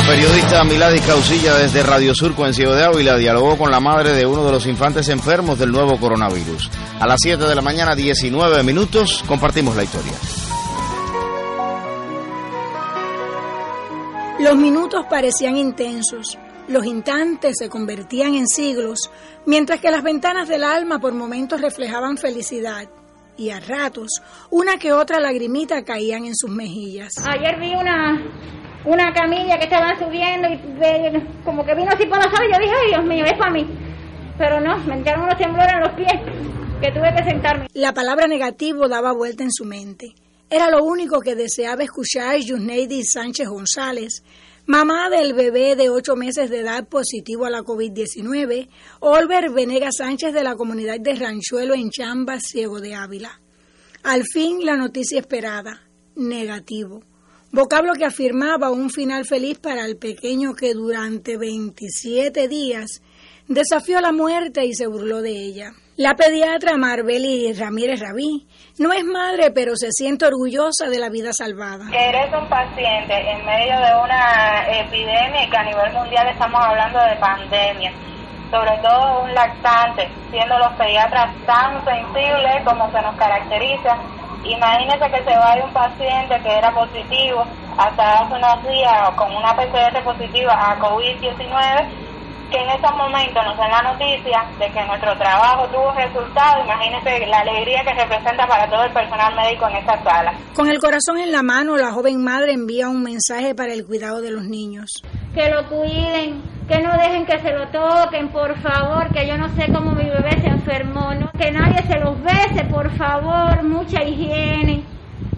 periodista 0.08 0.64
Milady 0.64 1.00
Causilla 1.00 1.56
desde 1.56 1.82
Radio 1.82 2.14
Surco 2.14 2.46
en 2.46 2.54
Ciudad 2.54 2.76
de 2.76 2.84
Ávila 2.86 3.18
dialogó 3.18 3.58
con 3.58 3.72
la 3.72 3.80
madre 3.80 4.14
de 4.14 4.26
uno 4.26 4.46
de 4.46 4.52
los 4.52 4.68
infantes 4.68 5.10
enfermos 5.10 5.58
del 5.58 5.72
nuevo 5.72 5.98
coronavirus. 6.00 6.70
A 7.00 7.08
las 7.08 7.20
7 7.22 7.44
de 7.44 7.56
la 7.56 7.62
mañana, 7.62 7.96
19 7.96 8.64
minutos, 8.64 9.24
compartimos 9.28 9.76
la 9.76 9.84
historia. 9.84 10.14
Los 14.46 14.58
minutos 14.58 15.08
parecían 15.10 15.58
intensos, 15.58 16.38
los 16.68 16.86
instantes 16.86 17.56
se 17.58 17.68
convertían 17.68 18.36
en 18.36 18.46
siglos, 18.46 19.10
mientras 19.48 19.80
que 19.80 19.90
las 19.90 20.04
ventanas 20.04 20.48
del 20.48 20.64
alma 20.64 21.00
por 21.00 21.16
momentos 21.16 21.62
reflejaban 21.62 22.16
felicidad 22.16 22.88
y 23.38 23.50
a 23.50 23.60
ratos 23.60 24.22
una 24.52 24.78
que 24.78 24.94
otra 24.94 25.20
lagrimita 25.20 25.84
caían 25.84 26.26
en 26.26 26.36
sus 26.36 26.52
mejillas. 26.52 27.14
Ayer 27.28 27.60
vi 27.60 27.74
una 27.74 28.22
una 28.86 29.12
camilla 29.14 29.58
que 29.58 29.64
estaban 29.64 29.98
subiendo 29.98 30.48
y 30.48 31.44
como 31.44 31.66
que 31.66 31.74
vino 31.74 31.90
así 31.92 32.06
por 32.06 32.20
la 32.20 32.30
sala 32.30 32.46
y 32.48 32.54
yo 32.54 32.60
dije, 32.60 32.74
ay 32.84 32.90
Dios 32.90 33.04
mío, 33.04 33.26
es 33.26 33.40
para 33.40 33.52
mí. 33.52 33.68
Pero 34.38 34.62
no, 34.62 34.78
me 34.86 34.94
entraron 34.94 35.24
unos 35.24 35.40
temblores 35.40 35.74
en 35.74 35.80
los 35.80 35.94
pies 35.94 36.14
que 36.82 36.92
tuve 36.92 37.16
que 37.16 37.32
sentarme. 37.32 37.66
La 37.74 37.96
palabra 37.96 38.28
negativo 38.28 38.88
daba 38.88 39.12
vuelta 39.12 39.42
en 39.42 39.52
su 39.52 39.66
mente. 39.66 40.14
Era 40.50 40.70
lo 40.70 40.84
único 40.84 41.22
que 41.22 41.36
deseaba 41.36 41.84
escuchar 41.84 42.38
Yusneidi 42.38 43.04
Sánchez 43.04 43.48
González, 43.50 44.24
mamá 44.68 45.10
del 45.10 45.34
bebé 45.34 45.76
de 45.76 45.90
ocho 45.90 46.16
meses 46.16 46.52
de 46.52 46.60
edad 46.60 46.88
positivo 46.88 47.46
a 47.46 47.50
la 47.50 47.64
COVID-19, 47.64 48.70
Olver 49.00 49.50
Venega 49.50 49.90
Sánchez 49.92 50.34
de 50.34 50.44
la 50.44 50.56
comunidad 50.56 51.00
de 51.00 51.16
Ranchuelo 51.16 51.74
en 51.74 51.90
Chamba, 51.90 52.40
Ciego 52.40 52.80
de 52.80 52.94
Ávila. 52.94 53.42
Al 54.04 54.24
fin 54.24 54.64
la 54.64 54.78
noticia 54.78 55.20
esperada, 55.20 55.82
negativo. 56.16 57.02
Vocablo 57.52 57.94
que 57.94 58.06
afirmaba 58.06 58.70
un 58.70 58.92
final 58.92 59.26
feliz 59.26 59.58
para 59.58 59.84
el 59.86 59.98
pequeño 59.98 60.54
que 60.54 60.76
durante 60.76 61.38
27 61.38 62.48
días 62.48 63.02
desafió 63.48 64.00
la 64.00 64.12
muerte 64.12 64.64
y 64.64 64.76
se 64.76 64.86
burló 64.86 65.24
de 65.24 65.32
ella. 65.32 65.74
La 65.98 66.14
pediatra 66.14 66.76
Marbeli 66.76 67.54
Ramírez 67.54 68.02
Rabí 68.02 68.46
no 68.80 68.92
es 68.92 69.06
madre, 69.06 69.52
pero 69.52 69.78
se 69.78 69.92
siente 69.92 70.26
orgullosa 70.26 70.90
de 70.90 71.00
la 71.00 71.08
vida 71.08 71.32
salvada. 71.32 71.86
Eres 71.90 72.28
un 72.34 72.46
paciente 72.50 73.16
en 73.16 73.46
medio 73.46 73.80
de 73.80 73.96
una 74.04 74.68
epidemia 74.68 75.50
que 75.50 75.56
a 75.56 75.64
nivel 75.64 75.94
mundial 75.94 76.28
estamos 76.28 76.60
hablando 76.62 77.00
de 77.00 77.16
pandemia, 77.16 77.94
sobre 78.52 78.78
todo 78.84 79.24
un 79.24 79.34
lactante, 79.34 80.10
siendo 80.32 80.60
los 80.60 80.74
pediatras 80.74 81.34
tan 81.46 81.80
sensibles 81.86 82.62
como 82.66 82.92
se 82.92 83.02
nos 83.02 83.16
caracteriza. 83.16 83.96
Imagínese 84.44 85.10
que 85.10 85.24
se 85.24 85.38
vaya 85.38 85.64
un 85.64 85.72
paciente 85.72 86.36
que 86.44 86.58
era 86.58 86.74
positivo 86.74 87.46
hasta 87.78 88.20
hace 88.20 88.34
unos 88.34 88.68
días 88.68 89.12
con 89.16 89.34
una 89.34 89.56
PCR 89.56 90.04
positiva 90.04 90.52
a 90.60 90.78
COVID-19 90.78 92.05
que 92.50 92.58
en 92.58 92.70
estos 92.70 92.92
momentos 92.96 93.44
nos 93.44 93.58
den 93.58 93.70
la 93.70 93.82
noticia 93.82 94.46
de 94.60 94.70
que 94.72 94.86
nuestro 94.86 95.18
trabajo 95.18 95.68
tuvo 95.68 95.92
resultado, 95.94 96.64
imagínense 96.64 97.26
la 97.28 97.40
alegría 97.40 97.84
que 97.84 97.94
representa 97.94 98.48
para 98.48 98.70
todo 98.70 98.84
el 98.84 98.92
personal 98.92 99.36
médico 99.36 99.68
en 99.70 99.76
esta 99.78 100.04
sala. 100.04 100.34
Con 100.54 100.70
el 100.70 100.80
corazón 100.80 101.18
en 101.18 101.32
la 101.32 101.44
mano, 101.44 101.78
la 101.78 101.92
joven 101.92 102.24
madre 102.24 102.54
envía 102.54 102.90
un 102.90 103.04
mensaje 103.04 103.56
para 103.56 103.74
el 103.74 103.86
cuidado 103.86 104.22
de 104.22 104.32
los 104.32 104.44
niños. 104.44 104.90
Que 105.34 105.50
lo 105.50 105.68
cuiden, 105.68 106.42
que 106.68 106.80
no 106.82 106.92
dejen 106.94 107.26
que 107.26 107.40
se 107.40 107.52
lo 107.52 107.68
toquen, 107.68 108.30
por 108.30 108.56
favor, 108.62 109.12
que 109.14 109.28
yo 109.28 109.38
no 109.38 109.50
sé 109.56 109.72
cómo 109.72 109.92
mi 109.92 110.06
bebé 110.06 110.32
se 110.42 110.48
enfermó, 110.48 111.14
¿no? 111.14 111.32
que 111.38 111.52
nadie 111.52 111.82
se 111.88 112.00
los 112.00 112.22
bese, 112.24 112.64
por 112.66 112.90
favor, 112.92 113.64
mucha 113.64 114.04
higiene 114.04 114.75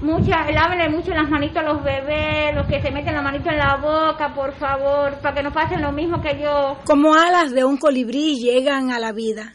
mucha, 0.02 0.50
lávenle 0.52 0.90
mucho 0.90 1.12
las 1.12 1.30
manitos 1.30 1.58
a 1.58 1.64
los 1.64 1.84
bebés, 1.84 2.56
los 2.56 2.68
que 2.68 2.82
se 2.82 2.92
meten 2.92 3.16
la 3.16 3.22
manito 3.22 3.50
en 3.50 3.58
la 3.58 3.78
boca, 3.78 4.34
por 4.34 4.54
favor, 4.54 5.20
para 5.22 5.36
que 5.36 5.44
no 5.44 5.52
pasen 5.52 5.82
lo 5.82 5.92
mismo 5.92 6.22
que 6.22 6.40
yo. 6.42 6.78
Como 6.86 7.14
alas 7.14 7.52
de 7.52 7.64
un 7.64 7.78
colibrí 7.78 8.36
llegan 8.36 8.92
a 8.92 9.00
la 9.00 9.12
vida. 9.12 9.54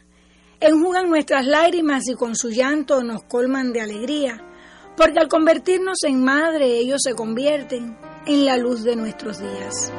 Enjugan 0.61 1.09
nuestras 1.09 1.45
lágrimas 1.45 2.09
y 2.09 2.15
con 2.15 2.37
su 2.37 2.51
llanto 2.51 3.03
nos 3.03 3.25
colman 3.25 3.73
de 3.73 3.81
alegría, 3.81 4.41
porque 4.97 5.19
al 5.19 5.29
convertirnos 5.29 5.99
en 6.05 6.23
madre 6.23 6.79
ellos 6.79 7.01
se 7.03 7.15
convierten 7.15 7.97
en 8.27 8.47
la 8.47 8.57
luz 8.57 8.85
de 8.85 8.95
nuestros 8.95 9.41
días. 9.41 9.93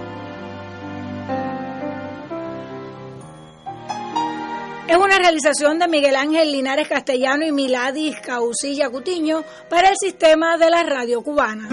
Es 4.88 4.98
una 4.98 5.18
realización 5.18 5.80
de 5.80 5.88
Miguel 5.88 6.16
Ángel 6.16 6.52
Linares 6.52 6.90
Castellano 6.90 7.46
y 7.46 7.54
Miladis 7.54 8.20
Causilla 8.20 8.90
Cutiño 8.90 9.44
para 9.70 9.90
el 9.90 9.96
sistema 9.98 10.58
de 10.58 10.70
la 10.70 10.84
radio 10.84 11.22
cubana. 11.22 11.70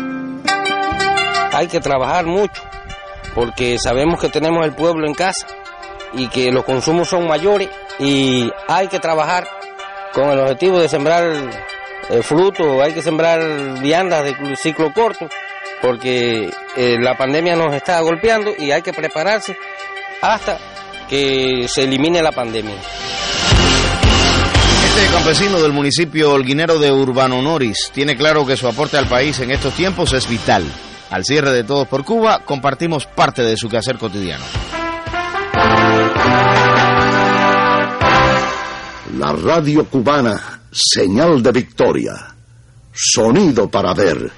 Hay 1.53 1.67
que 1.67 1.81
trabajar 1.81 2.25
mucho 2.27 2.63
porque 3.35 3.79
sabemos 3.79 4.21
que 4.21 4.29
tenemos 4.29 4.65
el 4.65 4.75
pueblo 4.75 5.09
en 5.09 5.15
casa 5.15 5.47
y 6.13 6.29
que 6.29 6.53
los 6.53 6.65
consumos 6.65 7.09
son 7.09 7.27
mayores 7.27 7.69
y 7.99 8.49
hay 8.69 8.87
que 8.87 9.01
trabajar 9.01 9.49
con 10.13 10.31
el 10.31 10.39
objetivo 10.39 10.79
de 10.79 10.89
sembrar 10.89 11.25
eh, 12.11 12.23
fruto, 12.23 12.81
hay 12.81 12.93
que 12.93 13.03
sembrar 13.03 13.81
viandas 13.81 14.25
de 14.25 14.57
ciclo 14.57 14.93
corto 14.93 15.29
porque 15.83 16.51
eh, 16.77 16.97
la 17.01 17.17
pandemia 17.17 17.57
nos 17.57 17.75
está 17.75 18.01
golpeando 18.01 18.53
y 18.57 18.71
hay 18.71 18.83
que 18.83 18.93
prepararse 18.93 19.57
hasta 20.21 20.59
que 21.11 21.67
se 21.69 21.83
elimine 21.83 22.23
la 22.23 22.31
pandemia. 22.31 22.77
Este 24.85 25.13
campesino 25.13 25.61
del 25.61 25.73
municipio 25.73 26.33
holguinero 26.33 26.79
de 26.79 26.93
Urbano 26.93 27.43
Noris 27.43 27.91
tiene 27.93 28.17
claro 28.17 28.47
que 28.47 28.57
su 28.57 28.69
aporte 28.69 28.97
al 28.97 29.09
país 29.09 29.41
en 29.41 29.51
estos 29.51 29.75
tiempos 29.75 30.13
es 30.13 30.29
vital. 30.29 30.63
Al 31.11 31.25
cierre 31.25 31.51
de 31.51 31.65
Todos 31.65 31.89
por 31.89 32.05
Cuba, 32.05 32.45
compartimos 32.45 33.07
parte 33.07 33.43
de 33.43 33.57
su 33.57 33.69
quehacer 33.69 33.99
cotidiano. 33.99 34.45
La 39.19 39.33
radio 39.33 39.85
cubana, 39.87 40.61
señal 40.71 41.43
de 41.43 41.51
victoria, 41.51 42.13
sonido 42.93 43.69
para 43.69 43.93
ver. 43.93 44.31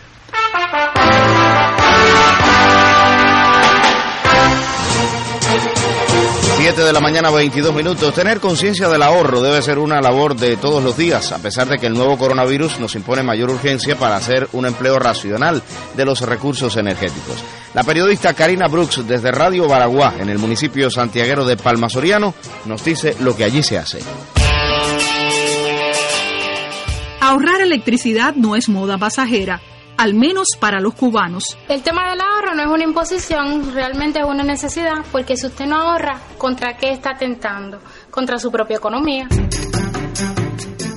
7 6.62 6.80
de 6.80 6.92
la 6.92 7.00
mañana, 7.00 7.28
22 7.32 7.74
minutos. 7.74 8.14
Tener 8.14 8.38
conciencia 8.38 8.88
del 8.88 9.02
ahorro 9.02 9.42
debe 9.42 9.60
ser 9.62 9.80
una 9.80 10.00
labor 10.00 10.36
de 10.36 10.56
todos 10.56 10.80
los 10.80 10.96
días, 10.96 11.32
a 11.32 11.40
pesar 11.40 11.66
de 11.66 11.76
que 11.76 11.86
el 11.86 11.92
nuevo 11.92 12.16
coronavirus 12.16 12.78
nos 12.78 12.94
impone 12.94 13.24
mayor 13.24 13.50
urgencia 13.50 13.98
para 13.98 14.14
hacer 14.14 14.48
un 14.52 14.66
empleo 14.66 15.00
racional 15.00 15.60
de 15.96 16.04
los 16.04 16.20
recursos 16.20 16.76
energéticos. 16.76 17.42
La 17.74 17.82
periodista 17.82 18.32
Karina 18.34 18.68
Brooks, 18.68 19.04
desde 19.08 19.32
Radio 19.32 19.66
Baraguá, 19.66 20.14
en 20.20 20.28
el 20.28 20.38
municipio 20.38 20.88
santiaguero 20.88 21.44
de 21.44 21.56
Palmasoriano, 21.56 22.32
nos 22.66 22.84
dice 22.84 23.16
lo 23.18 23.34
que 23.34 23.42
allí 23.42 23.64
se 23.64 23.78
hace. 23.78 23.98
Ahorrar 27.20 27.60
electricidad 27.60 28.36
no 28.36 28.54
es 28.54 28.68
moda 28.68 28.98
pasajera 28.98 29.60
al 29.96 30.14
menos 30.14 30.48
para 30.58 30.80
los 30.80 30.94
cubanos. 30.94 31.44
El 31.68 31.82
tema 31.82 32.10
del 32.10 32.20
ahorro 32.20 32.54
no 32.54 32.62
es 32.62 32.68
una 32.68 32.84
imposición, 32.84 33.74
realmente 33.74 34.20
es 34.20 34.26
una 34.26 34.42
necesidad, 34.42 35.04
porque 35.10 35.36
si 35.36 35.46
usted 35.46 35.66
no 35.66 35.76
ahorra, 35.76 36.20
¿contra 36.38 36.76
qué 36.76 36.92
está 36.92 37.16
tentando? 37.16 37.78
Contra 38.10 38.38
su 38.38 38.50
propia 38.50 38.76
economía. 38.76 39.28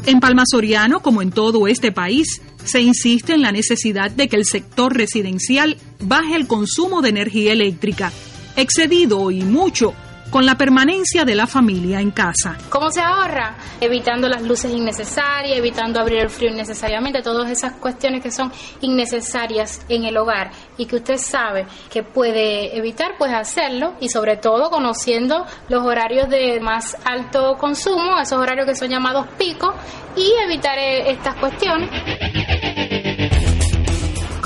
En 0.06 0.20
Palma 0.20 0.44
Soriano, 0.46 1.00
como 1.02 1.22
en 1.22 1.32
todo 1.32 1.68
este 1.68 1.92
país, 1.92 2.42
se 2.64 2.82
insiste 2.82 3.34
en 3.34 3.42
la 3.42 3.52
necesidad 3.52 4.12
de 4.12 4.28
que 4.28 4.36
el 4.36 4.46
sector 4.46 4.96
residencial 4.96 5.78
baje 6.00 6.36
el 6.36 6.48
consumo 6.48 7.02
de 7.02 7.10
energía 7.10 7.54
eléctrica, 7.54 8.12
excedido 8.56 9.32
y 9.32 9.42
mucho 9.42 9.94
con 10.36 10.46
la 10.46 10.56
permanencia 10.56 11.24
de 11.24 11.34
la 11.34 11.48
familia 11.48 12.02
en 12.02 12.12
casa. 12.12 12.58
¿Cómo 12.68 12.92
se 12.92 13.00
ahorra? 13.00 13.56
Evitando 13.80 14.28
las 14.28 14.42
luces 14.42 14.70
innecesarias, 14.70 15.58
evitando 15.58 15.98
abrir 16.02 16.20
el 16.20 16.30
frío 16.30 16.52
innecesariamente, 16.52 17.22
todas 17.22 17.50
esas 17.50 17.72
cuestiones 17.76 18.22
que 18.22 18.30
son 18.32 18.52
innecesarias 18.82 19.86
en 19.88 20.04
el 20.04 20.18
hogar 20.18 20.52
y 20.78 20.88
que 20.88 20.98
usted 20.98 21.16
sabe 21.16 21.66
que 21.90 22.04
puede 22.04 22.78
evitar, 22.78 23.14
pues 23.18 23.32
hacerlo 23.32 23.94
y 24.02 24.10
sobre 24.10 24.36
todo 24.36 24.70
conociendo 24.70 25.46
los 25.70 25.86
horarios 25.86 26.28
de 26.28 26.60
más 26.60 26.98
alto 27.06 27.56
consumo, 27.58 28.20
esos 28.20 28.38
horarios 28.38 28.68
que 28.68 28.76
son 28.76 28.90
llamados 28.90 29.28
picos 29.38 29.74
y 30.18 30.34
evitar 30.44 30.78
eh, 30.78 31.12
estas 31.12 31.36
cuestiones. 31.36 31.90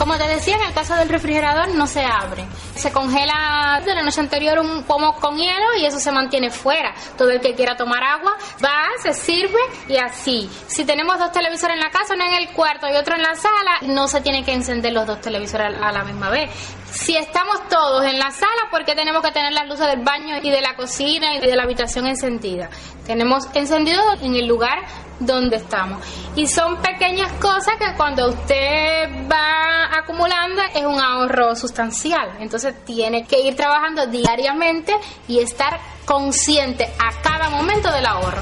Como 0.09 0.17
te 0.17 0.27
decía, 0.27 0.55
en 0.55 0.63
el 0.63 0.73
caso 0.73 0.95
del 0.95 1.07
refrigerador 1.07 1.67
no 1.75 1.85
se 1.85 2.03
abre. 2.03 2.43
Se 2.73 2.91
congela 2.91 3.79
de 3.85 3.93
la 3.93 4.01
noche 4.01 4.19
anterior 4.19 4.57
un 4.57 4.81
pomo 4.81 5.13
con 5.13 5.37
hielo 5.37 5.75
y 5.79 5.85
eso 5.85 5.99
se 5.99 6.11
mantiene 6.11 6.49
fuera. 6.49 6.95
Todo 7.15 7.29
el 7.29 7.39
que 7.39 7.53
quiera 7.53 7.77
tomar 7.77 8.01
agua 8.03 8.35
va, 8.65 8.87
se 9.03 9.13
sirve 9.13 9.59
y 9.87 9.97
así. 9.97 10.49
Si 10.65 10.83
tenemos 10.83 11.19
dos 11.19 11.31
televisores 11.31 11.75
en 11.75 11.83
la 11.83 11.91
casa, 11.91 12.15
uno 12.15 12.23
en 12.23 12.33
el 12.33 12.49
cuarto 12.53 12.87
y 12.89 12.95
otro 12.95 13.13
en 13.13 13.21
la 13.21 13.35
sala, 13.35 13.81
no 13.83 14.07
se 14.07 14.21
tienen 14.21 14.43
que 14.43 14.51
encender 14.51 14.93
los 14.93 15.05
dos 15.05 15.21
televisores 15.21 15.77
a 15.79 15.91
la 15.91 16.03
misma 16.03 16.31
vez. 16.31 16.49
Si 16.91 17.15
estamos 17.15 17.67
todos 17.69 18.03
en 18.03 18.17
la 18.17 18.31
sala, 18.31 18.67
¿por 18.71 18.83
qué 18.83 18.95
tenemos 18.95 19.21
que 19.21 19.31
tener 19.31 19.51
las 19.53 19.67
luces 19.67 19.87
del 19.87 20.03
baño 20.03 20.37
y 20.41 20.49
de 20.49 20.61
la 20.61 20.75
cocina 20.75 21.35
y 21.35 21.39
de 21.39 21.55
la 21.55 21.63
habitación 21.63 22.07
encendida? 22.07 22.69
Tenemos 23.05 23.47
encendido 23.53 24.01
en 24.21 24.35
el 24.35 24.47
lugar 24.47 24.79
donde 25.19 25.57
estamos. 25.57 26.03
Y 26.35 26.47
son 26.47 26.81
pequeñas 26.81 27.31
cosas 27.33 27.75
que 27.77 27.93
cuando 27.95 28.29
usted 28.29 29.27
va 29.31 29.97
acumulando 29.99 30.61
es 30.73 30.85
un 30.85 30.99
ahorro 30.99 31.55
sustancial. 31.55 32.37
Entonces 32.39 32.73
tiene 32.85 33.25
que 33.25 33.39
ir 33.39 33.55
trabajando 33.55 34.07
diariamente 34.07 34.93
y 35.27 35.39
estar 35.39 35.79
consciente 36.05 36.85
a 36.85 37.21
cada 37.21 37.49
momento 37.49 37.91
del 37.91 38.05
ahorro. 38.05 38.41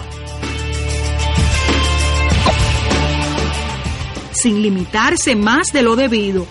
Sin 4.32 4.62
limitarse 4.62 5.36
más 5.36 5.74
de 5.74 5.82
lo 5.82 5.96
debido, 5.96 6.46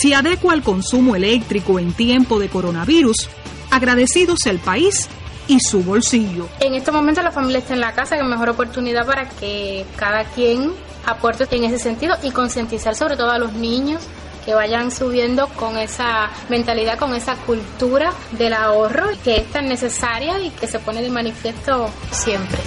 si 0.00 0.14
adecua 0.14 0.52
al 0.52 0.62
consumo 0.62 1.16
eléctrico 1.16 1.78
en 1.78 1.92
tiempo 1.92 2.38
de 2.38 2.48
coronavirus, 2.48 3.28
agradecidos 3.70 4.38
el 4.46 4.58
país 4.58 5.08
y 5.48 5.58
su 5.60 5.82
bolsillo. 5.82 6.48
En 6.60 6.74
este 6.74 6.92
momento 6.92 7.20
la 7.20 7.32
familia 7.32 7.58
está 7.58 7.74
en 7.74 7.80
la 7.80 7.92
casa, 7.92 8.16
que 8.16 8.22
es 8.22 8.28
mejor 8.28 8.50
oportunidad 8.50 9.04
para 9.06 9.28
que 9.28 9.84
cada 9.96 10.24
quien 10.24 10.72
aporte 11.04 11.48
en 11.50 11.64
ese 11.64 11.78
sentido 11.78 12.16
y 12.22 12.30
concientizar 12.30 12.94
sobre 12.94 13.16
todo 13.16 13.30
a 13.30 13.38
los 13.38 13.54
niños 13.54 14.02
que 14.44 14.54
vayan 14.54 14.92
subiendo 14.92 15.48
con 15.48 15.76
esa 15.76 16.30
mentalidad, 16.48 16.96
con 16.96 17.14
esa 17.14 17.34
cultura 17.34 18.12
del 18.32 18.52
ahorro 18.52 19.06
que 19.24 19.38
es 19.38 19.50
tan 19.50 19.68
necesaria 19.68 20.38
y 20.38 20.50
que 20.50 20.66
se 20.68 20.78
pone 20.78 21.02
de 21.02 21.10
manifiesto 21.10 21.90
siempre. 22.12 22.58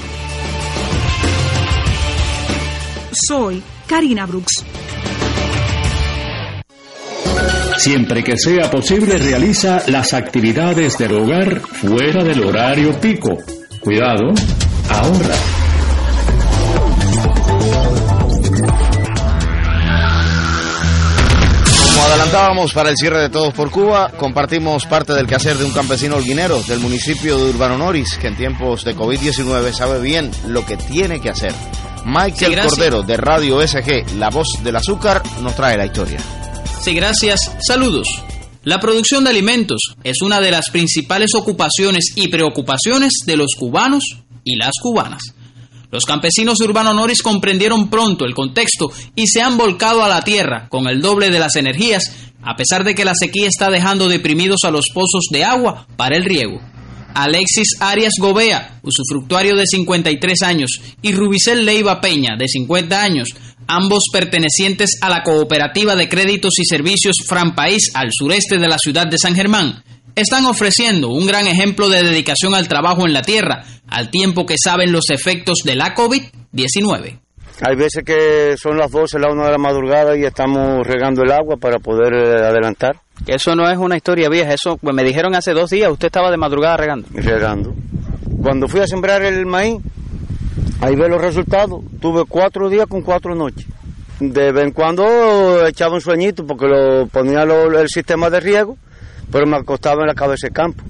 Soy 3.28 3.63
Karina 3.88 4.26
Brooks. 4.26 4.65
Siempre 7.82 8.24
que 8.24 8.38
sea 8.38 8.70
posible, 8.70 9.17
realiza 9.17 9.82
las 9.88 10.13
actividades 10.13 11.00
del 11.00 11.13
hogar 11.13 11.62
fuera 11.62 12.24
del 12.24 12.44
horario 12.44 12.91
pico. 13.02 13.36
Cuidado, 13.80 14.30
ahorra. 14.88 15.36
Como 21.88 22.06
adelantábamos 22.06 22.72
para 22.72 22.91
el 22.91 22.98
cierre 22.98 23.20
de 23.20 23.30
Todos 23.30 23.52
por 23.56 23.72
Cuba, 23.72 24.12
compartimos 24.15 24.86
parte 24.86 25.13
del 25.13 25.26
quehacer 25.26 25.58
de 25.58 25.65
un 25.65 25.74
campesino 25.74 26.17
holguinero 26.17 26.62
del 26.62 26.82
municipio 26.82 27.39
de 27.39 27.50
Urbano 27.50 27.80
Noris, 27.80 28.15
que 28.20 28.28
en 28.28 28.38
tiempos 28.38 28.86
de 28.86 28.96
COVID-19 28.96 29.74
sabe 29.74 30.00
bien 30.00 30.30
lo 30.46 30.63
que 30.63 30.78
tiene 30.78 31.20
que 31.20 31.32
hacer. 31.32 31.54
Michael 32.06 32.60
Cordero 32.62 33.02
de 33.02 33.17
Radio 33.17 33.60
SG, 33.60 34.17
La 34.20 34.30
Voz 34.30 34.50
del 34.63 34.76
Azúcar, 34.76 35.24
nos 35.41 35.56
trae 35.56 35.78
la 35.78 35.88
historia. 35.88 36.20
Sí, 36.82 36.96
gracias. 36.96 37.39
Saludos. 37.60 38.08
La 38.63 38.80
producción 38.80 39.24
de 39.24 39.30
alimentos 39.30 39.82
es 40.04 40.24
una 40.24 40.41
de 40.41 40.50
las 40.50 40.72
principales 40.72 41.36
ocupaciones 41.36 42.06
y 42.15 42.28
preocupaciones 42.28 43.20
de 43.28 43.38
los 43.38 43.54
cubanos 43.56 44.04
y 44.44 44.56
las 44.56 44.72
cubanas. 44.82 45.22
Los 45.91 46.06
campesinos 46.06 46.58
de 46.58 46.65
Urbano 46.65 46.94
Noris 46.96 47.22
comprendieron 47.22 47.91
pronto 47.91 48.26
el 48.26 48.34
contexto 48.34 48.91
y 49.15 49.28
se 49.28 49.44
han 49.44 49.58
volcado 49.58 50.04
a 50.04 50.08
la 50.08 50.24
tierra 50.24 50.70
con 50.70 50.88
el 50.88 51.02
doble 51.02 51.30
de 51.30 51.38
las 51.38 51.56
energías, 51.56 52.15
a 52.41 52.56
pesar 52.56 52.84
de 52.84 52.96
que 52.96 53.06
la 53.06 53.13
sequía 53.13 53.48
está 53.48 53.70
dejando 53.70 54.08
deprimidos 54.08 54.63
a 54.63 54.72
los 54.72 54.86
pozos 54.91 55.26
de 55.30 55.44
agua 55.44 55.86
para 55.98 56.17
el 56.17 56.26
riego. 56.26 56.62
Alexis 57.13 57.76
Arias 57.80 58.13
Gobea, 58.19 58.80
usufructuario 58.84 59.56
de 59.56 59.65
53 59.65 60.41
años, 60.43 60.82
y 61.02 61.13
Rubicel 61.13 61.65
Leiva 61.65 62.02
Peña, 62.02 62.36
de 62.38 62.47
50 62.47 63.02
años, 63.02 63.30
ambos 63.67 64.06
pertenecientes 64.12 64.97
a 65.02 65.10
la 65.10 65.24
Cooperativa 65.24 65.95
de 65.95 66.10
Créditos 66.10 66.60
y 66.60 66.65
Servicios 66.65 67.15
Fran 67.26 67.56
País 67.56 67.91
al 67.93 68.10
sureste 68.12 68.58
de 68.58 68.67
la 68.67 68.78
ciudad 68.78 69.08
de 69.08 69.17
San 69.17 69.36
Germán, 69.36 69.84
están 70.15 70.45
ofreciendo 70.45 71.10
un 71.10 71.26
gran 71.26 71.47
ejemplo 71.47 71.89
de 71.89 72.04
dedicación 72.04 72.54
al 72.54 72.67
trabajo 72.67 73.06
en 73.06 73.13
la 73.13 73.21
tierra, 73.21 73.63
al 73.88 74.10
tiempo 74.10 74.45
que 74.45 74.56
saben 74.62 74.91
los 74.91 75.10
efectos 75.10 75.60
de 75.63 75.76
la 75.76 75.95
COVID-19. 75.95 77.19
Hay 77.63 77.76
veces 77.76 78.04
que 78.04 78.56
son 78.58 78.78
las 78.78 78.91
12, 78.91 79.19
la 79.19 79.32
1 79.32 79.45
de 79.45 79.52
la 79.52 79.58
madrugada 79.58 80.17
y 80.17 80.24
estamos 80.24 80.86
regando 80.86 81.21
el 81.21 81.32
agua 81.32 81.58
para 81.58 81.78
poder 81.78 82.13
eh, 82.13 82.47
Eso 83.27 83.55
no 83.55 83.69
es 83.69 83.77
una 83.77 83.97
historia 83.97 84.29
vieja, 84.29 84.53
eso 84.53 84.77
pues, 84.77 84.95
me 84.95 85.03
dijeron 85.03 85.36
hace 85.36 85.53
dos 85.53 85.69
días, 85.69 85.91
usted 85.91 86.07
estaba 86.07 86.31
de 86.31 86.38
madrugada 86.38 86.77
regando. 86.77 87.07
Regando. 87.13 87.75
Cuando 88.41 88.67
fui 88.67 88.79
a 88.79 88.88
sembrar 88.88 89.21
el 89.23 89.45
maíz, 89.45 89.79
ahí 90.81 90.95
ve 90.95 91.07
los 91.07 91.21
resultados. 91.21 91.81
Tuve 91.99 92.25
cuatro 92.27 92.69
días 92.69 92.88
con 92.88 93.01
cuatro 93.03 93.36
noches. 93.36 93.67
De 94.19 94.51
vez 94.51 94.63
en 94.63 94.71
cuando 94.71 95.65
echaba 95.67 95.95
un 95.95 96.01
sueñito 96.01 96.45
porque 96.45 96.67
lo 96.67 97.07
ponía 97.07 97.43
el 97.43 97.88
sistema 97.88 98.29
de 98.29 98.39
riego, 98.39 98.77
pero 99.31 99.45
me 99.45 99.57
acostaba 99.57 100.01
en 100.01 100.07
la 100.07 100.15
cabeza 100.15 100.47
del 100.47 100.53
campo. 100.53 100.84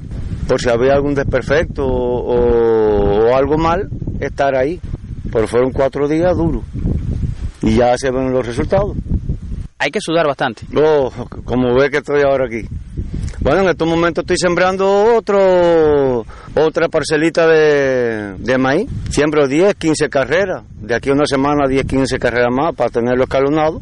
Por 0.48 0.60
si 0.60 0.70
había 0.70 0.94
algún 0.94 1.14
desperfecto 1.14 1.86
o, 1.86 3.30
o 3.30 3.36
algo 3.36 3.58
mal, 3.58 3.90
estar 4.20 4.56
ahí. 4.56 4.80
Pero 5.32 5.48
fueron 5.48 5.72
cuatro 5.72 6.08
días 6.08 6.36
duros. 6.36 6.64
Y 7.62 7.76
ya 7.76 7.98
se 7.98 8.12
ven 8.12 8.32
los 8.32 8.46
resultados. 8.46 8.98
Hay 9.84 9.90
que 9.90 9.98
sudar 10.00 10.28
bastante. 10.28 10.62
No, 10.70 11.10
como 11.44 11.74
ve 11.74 11.90
que 11.90 11.98
estoy 11.98 12.22
ahora 12.22 12.46
aquí. 12.46 12.68
Bueno, 13.40 13.62
en 13.62 13.70
estos 13.70 13.88
momentos 13.88 14.22
estoy 14.22 14.38
sembrando 14.38 15.16
otro, 15.16 16.24
otra 16.54 16.88
parcelita 16.88 17.48
de, 17.48 18.36
de 18.38 18.58
maíz. 18.60 18.88
Siembro 19.10 19.48
10, 19.48 19.74
15 19.74 20.08
carreras. 20.08 20.66
De 20.80 20.94
aquí 20.94 21.10
a 21.10 21.14
una 21.14 21.26
semana 21.26 21.68
10, 21.68 21.84
15 21.88 22.20
carreras 22.20 22.50
más 22.52 22.76
para 22.76 22.92
tenerlo 22.92 23.24
escalonado. 23.24 23.82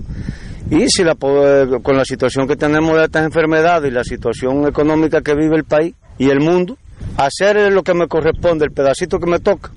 Y 0.71 0.87
si 0.87 1.03
la, 1.03 1.15
con 1.15 1.97
la 1.97 2.05
situación 2.05 2.47
que 2.47 2.55
tenemos 2.55 2.95
de 2.95 3.03
estas 3.03 3.25
enfermedades 3.25 3.91
y 3.91 3.93
la 3.93 4.05
situación 4.05 4.69
económica 4.69 5.19
que 5.19 5.35
vive 5.35 5.57
el 5.57 5.65
país 5.65 5.95
y 6.17 6.29
el 6.29 6.39
mundo, 6.39 6.77
hacer 7.17 7.73
lo 7.73 7.83
que 7.83 7.93
me 7.93 8.07
corresponde, 8.07 8.63
el 8.63 8.71
pedacito 8.71 9.19
que 9.19 9.29
me 9.29 9.39
toca, 9.39 9.71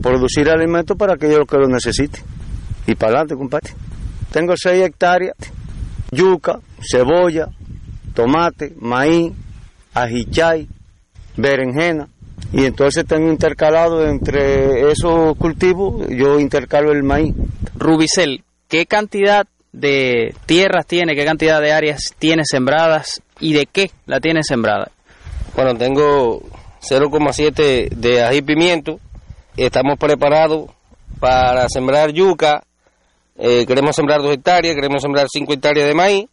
producir 0.00 0.48
alimentos 0.50 0.96
para 0.96 1.14
aquellos 1.14 1.48
que 1.50 1.56
lo 1.56 1.66
necesiten. 1.66 2.22
Y 2.86 2.94
para 2.94 3.14
adelante, 3.14 3.34
compadre. 3.34 3.72
Tengo 4.34 4.54
6 4.56 4.84
hectáreas, 4.84 5.36
yuca, 6.14 6.60
cebolla, 6.80 7.48
tomate, 8.14 8.72
maíz, 8.78 9.32
ajichay, 9.92 10.68
berenjena. 11.36 12.08
Y 12.52 12.64
entonces 12.64 13.04
tengo 13.06 13.30
intercalado 13.30 14.06
entre 14.06 14.90
esos 14.90 15.36
cultivos, 15.36 16.06
yo 16.08 16.38
intercalo 16.38 16.92
el 16.92 17.02
maíz. 17.02 17.34
Rubicel, 17.76 18.44
¿qué 18.68 18.86
cantidad 18.86 19.46
de 19.72 20.34
tierras 20.46 20.86
tiene, 20.86 21.16
qué 21.16 21.24
cantidad 21.24 21.60
de 21.60 21.72
áreas 21.72 22.14
tiene 22.18 22.42
sembradas 22.44 23.22
y 23.40 23.54
de 23.54 23.66
qué 23.66 23.90
la 24.06 24.20
tiene 24.20 24.42
sembrada? 24.44 24.90
Bueno, 25.56 25.76
tengo 25.76 26.42
0,7 26.80 27.88
de 27.90 28.22
ají 28.22 28.42
pimiento. 28.42 29.00
Estamos 29.56 29.98
preparados 29.98 30.70
para 31.20 31.68
sembrar 31.68 32.12
yuca. 32.12 32.62
Eh, 33.36 33.66
queremos 33.66 33.96
sembrar 33.96 34.22
2 34.22 34.34
hectáreas, 34.34 34.74
queremos 34.74 35.02
sembrar 35.02 35.26
5 35.28 35.52
hectáreas 35.52 35.88
de 35.88 35.94
maíz. 35.94 36.26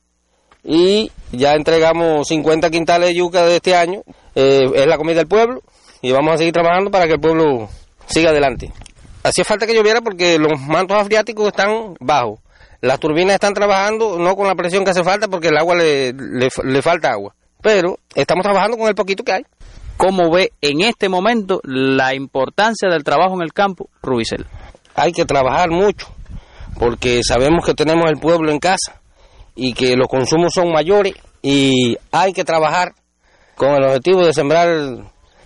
Y 0.64 1.12
ya 1.32 1.54
entregamos 1.54 2.28
50 2.28 2.70
quintales 2.70 3.10
de 3.10 3.16
yuca 3.16 3.44
de 3.46 3.56
este 3.56 3.76
año. 3.76 4.04
Eh, 4.36 4.70
es 4.76 4.88
la 4.88 4.98
comida 4.98 5.18
del 5.18 5.28
pueblo. 5.28 5.62
Y 6.02 6.12
vamos 6.12 6.34
a 6.34 6.38
seguir 6.38 6.54
trabajando 6.54 6.92
para 6.92 7.06
que 7.06 7.14
el 7.14 7.20
pueblo 7.20 7.70
siga 8.06 8.30
adelante. 8.30 8.72
Hacía 9.24 9.44
falta 9.44 9.66
que 9.66 9.74
lloviera 9.74 10.02
porque 10.02 10.38
los 10.38 10.60
mantos 10.62 10.98
afriáticos 10.98 11.48
están 11.48 11.96
bajos. 12.00 12.40
Las 12.82 13.00
turbinas 13.00 13.36
están 13.36 13.54
trabajando 13.54 14.18
no 14.18 14.36
con 14.36 14.48
la 14.48 14.56
presión 14.56 14.84
que 14.84 14.92
hace 14.92 15.04
falta 15.04 15.28
porque 15.28 15.50
el 15.50 15.58
agua 15.58 15.76
le, 15.76 16.14
le, 16.14 16.50
le 16.64 16.82
falta 16.82 17.12
agua. 17.12 17.36
Pero 17.62 17.98
estamos 18.16 18.44
trabajando 18.44 18.78
con 18.78 18.88
el 18.88 18.96
poquito 18.96 19.24
que 19.24 19.34
hay. 19.34 19.44
¿Cómo 19.98 20.32
ve 20.32 20.52
en 20.62 20.82
este 20.82 21.10
momento 21.10 21.62
la 21.64 22.16
importancia 22.16 22.90
del 22.90 23.04
trabajo 23.04 23.36
en 23.36 23.44
el 23.44 23.54
campo, 23.54 23.90
Rubicel? 24.02 24.48
Hay 24.96 25.12
que 25.12 25.26
trabajar 25.26 25.70
mucho 25.70 26.08
porque 26.82 27.22
sabemos 27.24 27.64
que 27.64 27.76
tenemos 27.76 28.10
el 28.10 28.18
pueblo 28.18 28.52
en 28.52 28.58
casa 28.58 29.00
y 29.56 29.74
que 29.74 29.96
los 29.96 30.08
consumos 30.08 30.52
son 30.52 30.72
mayores 30.72 31.14
y 31.44 31.96
hay 32.12 32.34
que 32.34 32.44
trabajar 32.44 32.94
con 33.56 33.76
el 33.76 33.84
objetivo 33.84 34.26
de 34.26 34.34
sembrar 34.34 34.68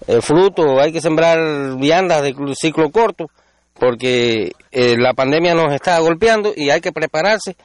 el 0.08 0.22
fruto, 0.22 0.80
hay 0.80 0.94
que 0.94 1.02
sembrar 1.02 1.78
viandas 1.78 2.22
de 2.22 2.34
ciclo 2.56 2.90
corto 2.90 3.26
porque 3.74 4.54
eh, 4.72 4.96
la 4.98 5.14
pandemia 5.14 5.54
nos 5.56 5.74
está 5.74 6.00
golpeando 6.00 6.54
y 6.56 6.70
hay 6.70 6.80
que 6.80 6.94
prepararse 6.94 7.58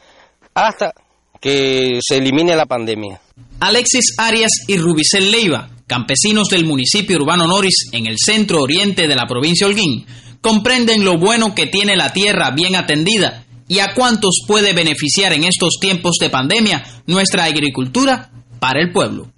hasta 0.52 0.92
que 1.40 2.00
se 2.02 2.16
elimine 2.16 2.56
la 2.56 2.66
pandemia. 2.66 3.20
Alexis 3.60 4.16
Arias 4.18 4.50
y 4.66 4.78
Rubicel 4.78 5.30
Leiva, 5.30 5.70
campesinos 5.86 6.48
del 6.48 6.64
municipio 6.64 7.16
urbano 7.18 7.46
Noris 7.46 7.88
en 7.92 8.08
el 8.08 8.16
centro 8.18 8.62
oriente 8.62 9.06
de 9.06 9.14
la 9.14 9.28
provincia 9.28 9.68
Holguín, 9.68 10.06
comprenden 10.40 11.04
lo 11.04 11.18
bueno 11.18 11.54
que 11.54 11.66
tiene 11.66 11.94
la 11.94 12.12
tierra 12.12 12.50
bien 12.50 12.74
atendida 12.74 13.44
y 13.70 13.78
a 13.78 13.94
cuántos 13.94 14.40
puede 14.48 14.72
beneficiar 14.72 15.32
en 15.32 15.44
estos 15.44 15.78
tiempos 15.80 16.16
de 16.20 16.28
pandemia 16.28 16.84
nuestra 17.06 17.44
agricultura 17.44 18.28
para 18.58 18.80
el 18.80 18.90
pueblo. 18.90 19.28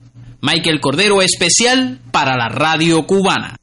Michael 0.41 0.81
Cordero 0.81 1.21
especial 1.21 2.01
para 2.11 2.35
la 2.35 2.49
radio 2.49 3.07
cubana. 3.07 3.57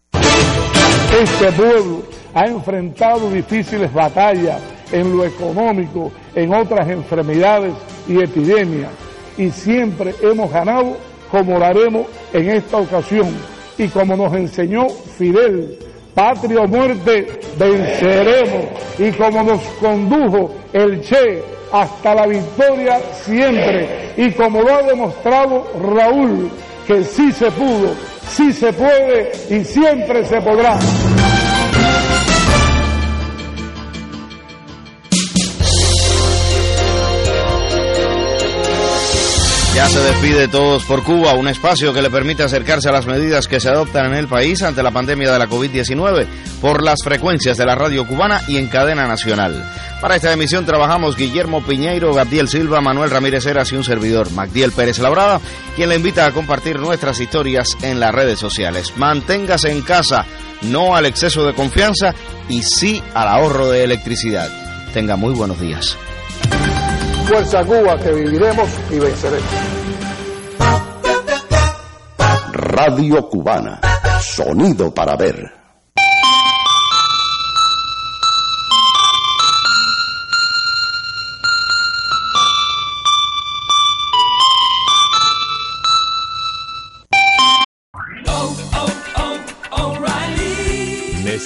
Este 1.19 1.51
pueblo 1.53 2.03
ha 2.35 2.45
enfrentado 2.45 3.31
difíciles 3.31 3.91
batallas 3.91 4.61
en 4.91 5.17
lo 5.17 5.25
económico, 5.25 6.11
en 6.35 6.53
otras 6.53 6.87
enfermedades 6.87 7.73
y 8.07 8.19
epidemias, 8.19 8.91
y 9.39 9.49
siempre 9.49 10.13
hemos 10.21 10.51
ganado 10.51 10.99
como 11.31 11.57
lo 11.57 11.65
haremos 11.65 12.05
en 12.31 12.47
esta 12.47 12.77
ocasión. 12.77 13.35
Y 13.75 13.87
como 13.87 14.15
nos 14.15 14.35
enseñó 14.35 14.87
Fidel, 14.87 15.79
patria 16.19 16.59
o 16.61 16.67
muerte, 16.67 17.39
venceremos. 17.57 18.65
Y 18.97 19.11
como 19.11 19.43
nos 19.43 19.61
condujo 19.79 20.51
el 20.73 21.01
Che 21.01 21.41
hasta 21.71 22.13
la 22.13 22.27
victoria 22.27 22.99
siempre. 23.23 24.11
Y 24.17 24.31
como 24.31 24.61
lo 24.61 24.75
ha 24.75 24.81
demostrado 24.81 25.65
Raúl, 25.81 26.51
que 26.85 27.03
sí 27.05 27.31
se 27.31 27.49
pudo, 27.51 27.93
sí 28.29 28.51
se 28.51 28.73
puede 28.73 29.31
y 29.49 29.63
siempre 29.63 30.25
se 30.25 30.41
podrá. 30.41 30.77
Ya 39.79 39.87
se 39.87 40.01
despide 40.01 40.49
Todos 40.49 40.83
por 40.83 41.03
Cuba, 41.03 41.35
un 41.35 41.47
espacio 41.47 41.93
que 41.93 42.01
le 42.01 42.09
permite 42.09 42.43
acercarse 42.43 42.89
a 42.89 42.91
las 42.91 43.05
medidas 43.05 43.47
que 43.47 43.61
se 43.61 43.69
adoptan 43.69 44.07
en 44.07 44.15
el 44.15 44.27
país 44.27 44.61
ante 44.61 44.83
la 44.83 44.91
pandemia 44.91 45.31
de 45.31 45.39
la 45.39 45.47
COVID-19 45.47 46.27
por 46.59 46.83
las 46.83 47.01
frecuencias 47.01 47.55
de 47.55 47.65
la 47.65 47.75
radio 47.75 48.05
cubana 48.05 48.41
y 48.49 48.57
en 48.57 48.67
cadena 48.67 49.07
nacional. 49.07 49.63
Para 50.01 50.17
esta 50.17 50.33
emisión 50.33 50.65
trabajamos 50.65 51.15
Guillermo 51.15 51.63
Piñeiro, 51.63 52.13
Gabriel 52.13 52.49
Silva, 52.49 52.81
Manuel 52.81 53.09
Ramírez 53.09 53.45
Heras 53.45 53.71
y 53.71 53.77
un 53.77 53.85
servidor, 53.85 54.29
Magdiel 54.31 54.73
Pérez 54.73 54.99
Labrada, 54.99 55.39
quien 55.77 55.87
le 55.87 55.95
invita 55.95 56.25
a 56.25 56.33
compartir 56.33 56.77
nuestras 56.77 57.17
historias 57.21 57.77
en 57.81 58.01
las 58.01 58.13
redes 58.13 58.37
sociales. 58.37 58.91
Manténgase 58.97 59.71
en 59.71 59.81
casa, 59.81 60.25
no 60.63 60.93
al 60.93 61.05
exceso 61.05 61.45
de 61.45 61.53
confianza 61.53 62.13
y 62.49 62.63
sí 62.63 63.01
al 63.13 63.29
ahorro 63.29 63.69
de 63.69 63.85
electricidad. 63.85 64.49
Tenga 64.93 65.15
muy 65.15 65.33
buenos 65.33 65.61
días 65.61 65.97
fuerza 67.29 67.63
Cuba 67.63 67.95
que 67.99 68.11
viviremos 68.11 68.69
y 68.89 68.99
venceremos. 68.99 69.49
Radio 72.53 73.29
Cubana, 73.29 73.79
sonido 74.19 74.91
para 74.91 75.15
ver. 75.15 75.58